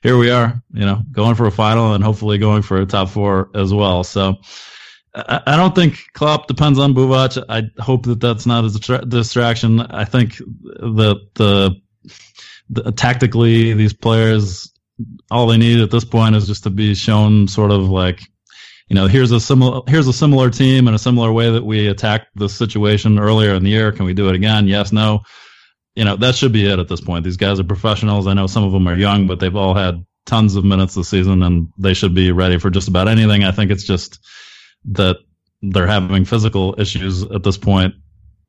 [0.00, 3.10] here we are, you know, going for a final and hopefully going for a top
[3.10, 4.04] four as well.
[4.04, 4.36] So.
[5.14, 7.42] I I don't think Klopp depends on Buvac.
[7.48, 9.80] I hope that that's not a distra- distraction.
[9.80, 11.80] I think that the,
[12.70, 14.70] the tactically these players
[15.30, 18.20] all they need at this point is just to be shown sort of like
[18.88, 21.88] you know here's a similar here's a similar team and a similar way that we
[21.88, 23.92] attacked the situation earlier in the year.
[23.92, 24.68] Can we do it again?
[24.68, 25.22] Yes, no.
[25.94, 27.24] You know that should be it at this point.
[27.24, 28.26] These guys are professionals.
[28.26, 31.08] I know some of them are young, but they've all had tons of minutes this
[31.08, 33.44] season and they should be ready for just about anything.
[33.44, 34.18] I think it's just
[34.86, 35.18] that
[35.62, 37.94] they're having physical issues at this point,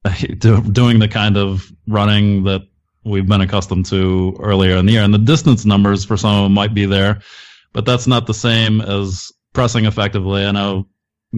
[0.39, 2.61] doing the kind of running that
[3.03, 5.03] we've been accustomed to earlier in the year.
[5.03, 7.21] And the distance numbers for some of them might be there,
[7.73, 10.45] but that's not the same as pressing effectively.
[10.45, 10.88] I know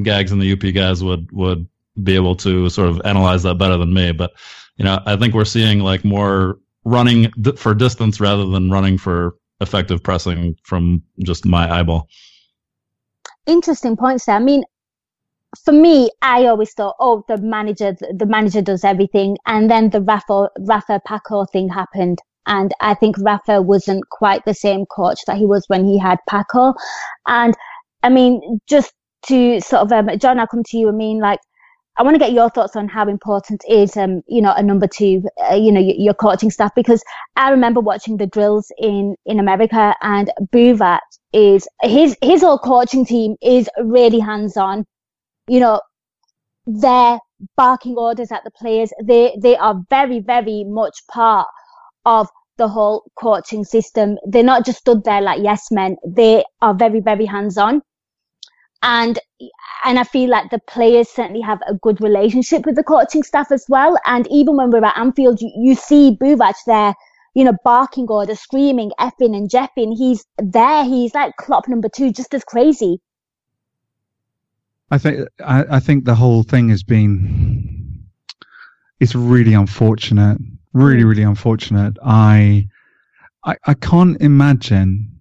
[0.02, 1.68] Gags and the UP guys would would
[2.02, 4.12] be able to sort of analyze that better than me.
[4.12, 4.34] But
[4.78, 9.36] you know, I think we're seeing like more running for distance rather than running for
[9.60, 12.08] effective pressing from just my eyeball.
[13.46, 14.36] Interesting points there.
[14.36, 14.64] I mean,
[15.64, 20.02] for me, I always thought, oh, the manager, the manager does everything, and then the
[20.02, 25.38] Rafa Rafa Paco thing happened, and I think Rafa wasn't quite the same coach that
[25.38, 26.74] he was when he had Paco,
[27.28, 27.56] and
[28.04, 28.94] I mean, just
[29.28, 30.90] to sort of, um, Jon, I'll come to you.
[30.90, 31.40] I mean, like,
[31.98, 34.88] I want to get your thoughts on how important is, um, you know, a number
[34.88, 37.04] two, uh, you know, your, your, coaching staff, because
[37.36, 41.00] I remember watching the drills in, in America and Buvac
[41.34, 44.86] is, his, his whole coaching team is really hands on.
[45.48, 45.82] You know,
[46.66, 47.20] they're
[47.56, 48.92] barking orders at the players.
[49.04, 51.48] They, they are very, very much part
[52.06, 54.18] of the whole coaching system.
[54.26, 55.96] They're not just stood there like yes men.
[56.06, 57.82] They are very, very hands on
[58.84, 59.20] and
[59.86, 63.52] and I feel like the players certainly have a good relationship with the coaching staff
[63.52, 63.98] as well.
[64.06, 66.94] And even when we're at Anfield, you, you see Buvac there,
[67.36, 69.96] you know, barking orders, screaming, effing and jeffing.
[69.96, 70.84] He's there.
[70.84, 73.00] He's like Klopp number two, just as crazy.
[74.90, 78.06] I think I, I think the whole thing has been
[79.00, 80.38] it's really unfortunate.
[80.74, 81.10] Really, mm.
[81.10, 81.98] really unfortunate.
[82.04, 82.68] I
[83.44, 85.12] I, I can't imagine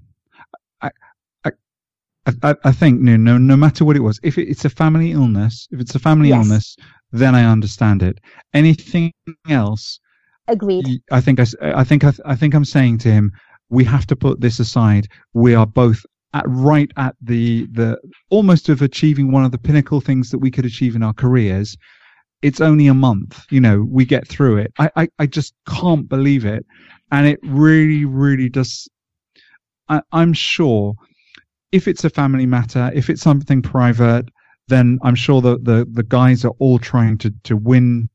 [2.26, 4.70] I, I, I, think no, no, no matter what it was, if it, it's a
[4.70, 6.44] family illness, if it's a family yes.
[6.44, 6.76] illness,
[7.12, 8.18] then I understand it.
[8.52, 9.12] Anything
[9.48, 10.00] else,
[10.48, 11.02] agreed.
[11.12, 13.30] I think I, I think I, I think I'm saying to him,
[13.70, 15.06] we have to put this aside.
[15.34, 16.04] We are both
[16.36, 17.98] at right at the the
[18.30, 21.76] almost of achieving one of the pinnacle things that we could achieve in our careers.
[22.42, 24.72] It's only a month, you know, we get through it.
[24.78, 26.66] I, I, I just can't believe it.
[27.10, 28.88] And it really, really does.
[29.88, 30.94] I, I'm sure
[31.72, 34.26] if it's a family matter, if it's something private,
[34.68, 38.08] then I'm sure that the, the guys are all trying to, to win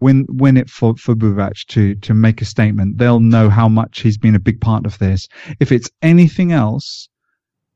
[0.00, 2.98] win win it for, for Buvac to to make a statement.
[2.98, 5.28] They'll know how much he's been a big part of this.
[5.60, 7.08] If it's anything else,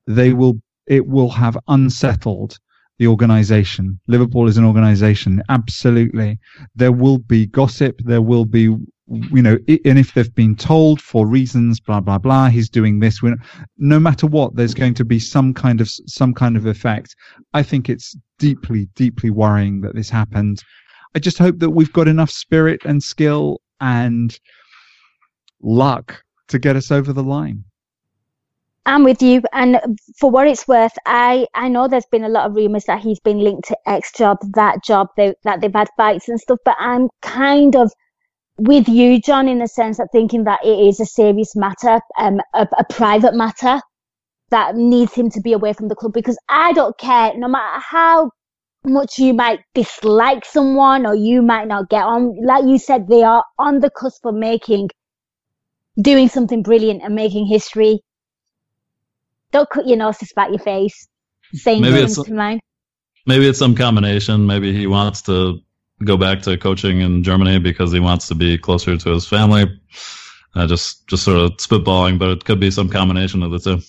[0.06, 0.54] they will
[0.86, 2.58] it will have unsettled
[2.98, 3.98] the organization.
[4.08, 6.38] Liverpool is an organization, absolutely.
[6.74, 8.76] There will be gossip, there will be
[9.08, 13.20] you know, and if they've been told for reasons, blah blah blah, he's doing this.
[13.76, 17.14] No matter what, there's going to be some kind of some kind of effect.
[17.52, 20.62] I think it's deeply, deeply worrying that this happened.
[21.14, 24.38] I just hope that we've got enough spirit and skill and
[25.60, 27.64] luck to get us over the line.
[28.84, 29.80] I'm with you, and
[30.18, 33.20] for what it's worth, I I know there's been a lot of rumours that he's
[33.20, 36.58] been linked to X job, that job, they, that they've had fights and stuff.
[36.64, 37.92] But I'm kind of
[38.58, 42.40] with you, Jon, in the sense of thinking that it is a serious matter, um,
[42.54, 43.80] a, a private matter
[44.50, 47.80] that needs him to be away from the club because I don't care, no matter
[47.80, 48.30] how
[48.84, 52.36] much you might dislike someone or you might not get on.
[52.44, 54.90] Like you said, they are on the cusp of making,
[56.00, 58.00] doing something brilliant and making history.
[59.52, 61.08] Don't cut your nose to spite your face.
[61.54, 62.60] Saying maybe it's, to mind.
[63.26, 64.46] Maybe it's some combination.
[64.46, 65.60] Maybe he wants to
[66.04, 69.80] go back to coaching in Germany because he wants to be closer to his family.
[70.54, 73.80] Uh, just just sort of spitballing, but it could be some combination of the two.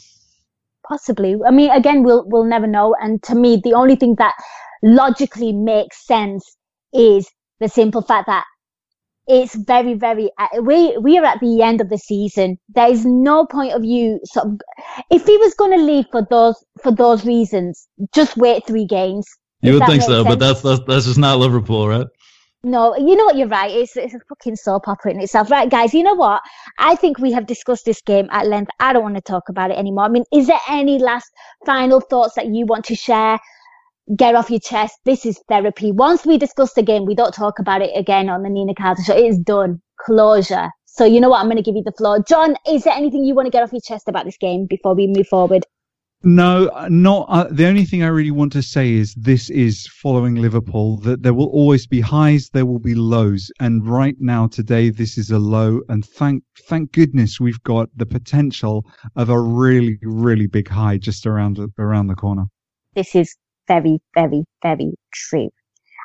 [0.87, 1.35] Possibly.
[1.45, 2.95] I mean, again, we'll we'll never know.
[3.01, 4.33] And to me, the only thing that
[4.81, 6.57] logically makes sense
[6.93, 8.45] is the simple fact that
[9.27, 10.29] it's very, very.
[10.37, 12.57] Uh, we we are at the end of the season.
[12.69, 14.19] There is no point of you.
[14.25, 14.61] Sort of,
[15.09, 19.25] if he was going to leave for those for those reasons, just wait three games.
[19.61, 20.27] You would think so, sense.
[20.27, 22.07] but that's, that's that's just not Liverpool, right?
[22.65, 23.37] No, you know what?
[23.37, 23.71] You're right.
[23.71, 25.93] It's it's a fucking soap opera in itself, right, guys?
[25.93, 26.41] You know what?
[26.77, 28.71] I think we have discussed this game at length.
[28.79, 30.05] I don't want to talk about it anymore.
[30.05, 31.29] I mean, is there any last
[31.65, 33.39] final thoughts that you want to share?
[34.15, 34.99] Get off your chest.
[35.05, 35.91] This is therapy.
[35.91, 39.05] Once we discuss the game, we don't talk about it again on the Nina Kauser
[39.05, 39.15] show.
[39.15, 39.81] It is done.
[39.99, 40.69] Closure.
[40.85, 41.39] So you know what?
[41.39, 42.21] I'm going to give you the floor.
[42.27, 44.93] Jon, is there anything you want to get off your chest about this game before
[44.93, 45.65] we move forward?
[46.25, 50.35] No, not uh, the only thing I really want to say is this is following
[50.35, 54.89] Liverpool that there will always be highs, there will be lows, and right now today
[54.89, 58.85] this is a low, and thank thank goodness we've got the potential
[59.17, 62.45] of a really really big high just around around the corner.
[62.95, 63.35] This is
[63.67, 65.49] very very very true,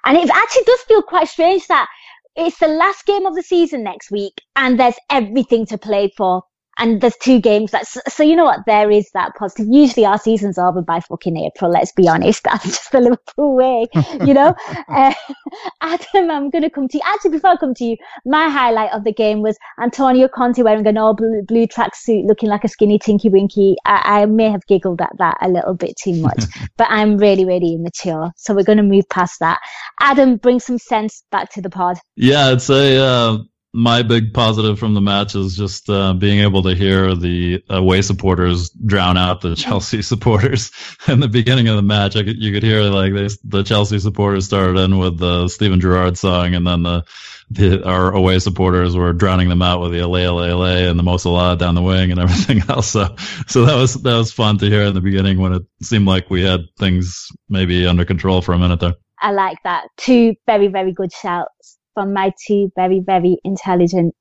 [0.05, 1.89] and it actually does feel quite strange that
[2.37, 6.43] it's the last game of the season next week, and there's everything to play for
[6.79, 7.70] and there's two games.
[7.72, 8.61] That's so you know what?
[8.66, 9.66] There is that positive.
[9.70, 11.70] Usually our season's over by fucking April.
[11.70, 12.43] Let's be honest.
[12.45, 13.87] That's just the Liverpool way,
[14.24, 14.55] you know.
[14.89, 15.12] uh,
[15.81, 17.03] Adam, I'm going to come to you.
[17.05, 20.87] Actually, before I come to you, my highlight of the game was Antonio Conte wearing
[20.87, 23.76] an all blue, blue tracksuit, looking like a skinny Tinky Winky.
[23.85, 26.45] I, I may have giggled at that a little bit too much,
[26.76, 28.31] but I'm really, really immature.
[28.37, 29.61] So we're going to move past that.
[30.01, 31.99] Adam, bring some sense back to the pod.
[32.16, 32.99] Yeah, I'd say.
[32.99, 33.39] Uh
[33.75, 38.01] my big positive from the match is just uh, being able to hear the away
[38.01, 40.71] supporters drown out the Chelsea supporters.
[41.09, 44.47] In the beginning of the match, could, you could hear like they, the Chelsea supporters
[44.47, 47.05] started in with the Steven Gerrard song, and then the,
[47.51, 51.03] the, our away supporters were drowning them out with the "Allez, Allez, Allez" and the
[51.03, 52.89] Mo Salah down the wing and everything else.
[52.89, 53.14] So,
[53.47, 56.31] so that was that was fun to hear in the beginning when it seemed like
[56.31, 58.95] we had things maybe under control for a minute there.
[59.21, 59.89] I like that.
[59.97, 64.14] Two very very good shouts from my two very, very intelligent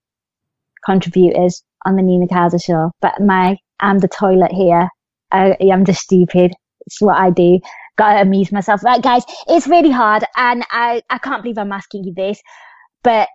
[0.83, 2.89] contributors on the Nina Kauser show.
[3.01, 4.89] But my, I'm the toilet here.
[5.31, 6.53] I, am just stupid.
[6.87, 7.59] It's what I do.
[7.95, 8.83] Gotta amuse myself.
[8.83, 12.41] Right, guys, it's really hard and I, I can't believe I'm asking you this,
[13.03, 13.27] but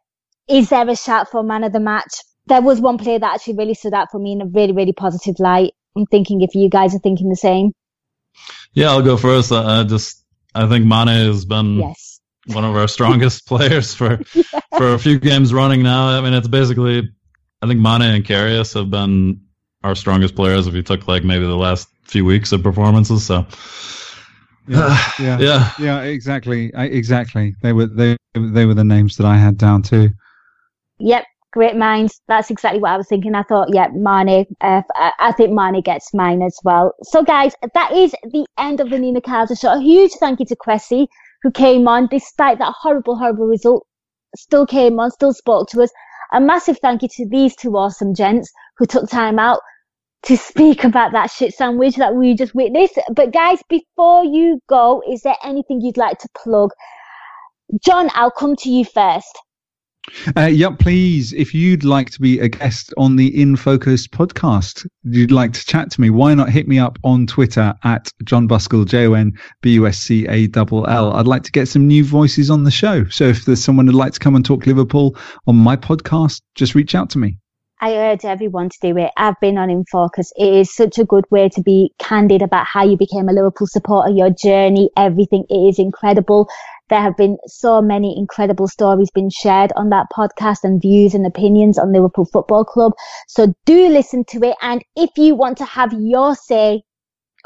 [0.48, 2.12] is there a shout for man of the match?
[2.46, 4.92] There was one player that actually really stood out for me in a really, really
[4.92, 5.70] positive light.
[5.96, 7.70] I'm thinking if you guys are thinking the same.
[8.72, 9.52] Yeah, I'll go first.
[9.52, 12.11] I just, I think Mane has been yes
[12.46, 14.60] one of our strongest players for yeah.
[14.76, 16.08] for a few games running now.
[16.08, 17.08] I mean, it's basically
[17.62, 19.40] I think Mane and Karius have been
[19.84, 23.24] our strongest players if you took like maybe the last few weeks of performances.
[23.24, 23.46] So
[24.68, 27.54] yeah, yeah, yeah, yeah, exactly, exactly.
[27.62, 30.10] They were they they were the names that I had down too.
[30.98, 32.20] Yep, great minds.
[32.28, 33.34] That's exactly what I was thinking.
[33.34, 34.46] I thought, yeah, Mane.
[34.60, 34.82] Uh,
[35.18, 36.94] I think Mane gets mine as well.
[37.02, 39.74] So, guys, that is the end of the Nina Kauser show.
[39.74, 41.08] A huge thank you to Kwesi
[41.42, 43.86] who came on despite that horrible, horrible result,
[44.36, 45.90] still came on, still spoke to us.
[46.32, 49.60] A massive thank you to these two awesome gents who took time out
[50.24, 52.98] to speak about that shit sandwich that we just witnessed.
[53.14, 56.70] But guys, before you go, is there anything you'd like to plug?
[57.84, 59.38] Jon, I'll come to you first.
[60.36, 61.32] Uh, yeah, please.
[61.32, 65.64] If you'd like to be a guest on the In Focus podcast, you'd like to
[65.64, 69.12] chat to me, why not hit me up on Twitter at Jon Buscall, J O
[69.14, 71.12] N B U S C A L L.
[71.12, 73.04] I'd like to get some new voices on the show.
[73.06, 76.74] So if there's someone who'd like to come and talk Liverpool on my podcast, just
[76.74, 77.38] reach out to me.
[77.80, 79.10] I urge everyone to do it.
[79.16, 80.32] I've been on In Focus.
[80.36, 83.66] It is such a good way to be candid about how you became a Liverpool
[83.66, 85.44] supporter, your journey, everything.
[85.50, 86.48] It is incredible.
[86.92, 91.26] There have been so many incredible stories being shared on that podcast and views and
[91.26, 92.92] opinions on Liverpool Football Club.
[93.28, 94.56] So do listen to it.
[94.60, 96.82] And if you want to have your say,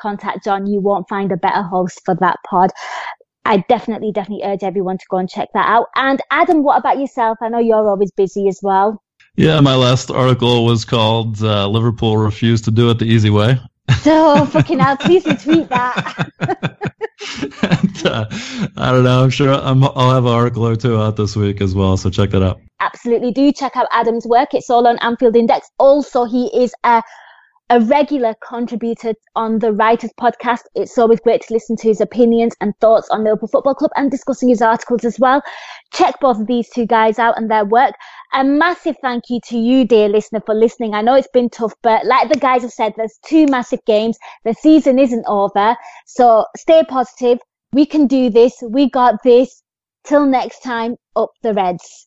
[0.01, 0.66] contact Jon.
[0.66, 2.72] You won't find a better host for that pod.
[3.44, 5.86] I definitely, definitely urge everyone to go and check that out.
[5.94, 7.38] And Adam, what about yourself?
[7.40, 9.01] I know you're always busy as well.
[9.36, 13.61] Yeah, my last article was called uh, Liverpool Refused to Do It the Easy Way.
[14.01, 16.30] So fucking hell, please retweet that.
[17.62, 18.26] and, uh,
[18.76, 19.22] I don't know.
[19.22, 21.97] I'm sure i will have an article or two out this week as well.
[21.97, 22.61] So check that out.
[22.80, 23.32] Absolutely.
[23.32, 24.55] Do check out Adam's work.
[24.55, 25.70] It's all on Anfield Index.
[25.78, 27.03] Also, he is a
[27.68, 30.61] a regular contributor on the Writers Podcast.
[30.76, 34.09] It's always great to listen to his opinions and thoughts on Liverpool Football Club and
[34.09, 35.43] discussing his articles as well.
[35.93, 37.95] Check both of these two guys out and their work.
[38.39, 40.93] A massive thank you to you, dear listener, for listening.
[40.93, 44.18] I know it's been tough, but like the guys have said, there's two massive games.
[44.45, 45.74] The season isn't over.
[46.05, 47.39] So stay positive.
[47.72, 48.53] We can do this.
[48.62, 49.62] We got this.
[50.05, 52.06] Till next time, up the Reds.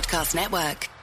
[0.00, 0.99] Podcast Network.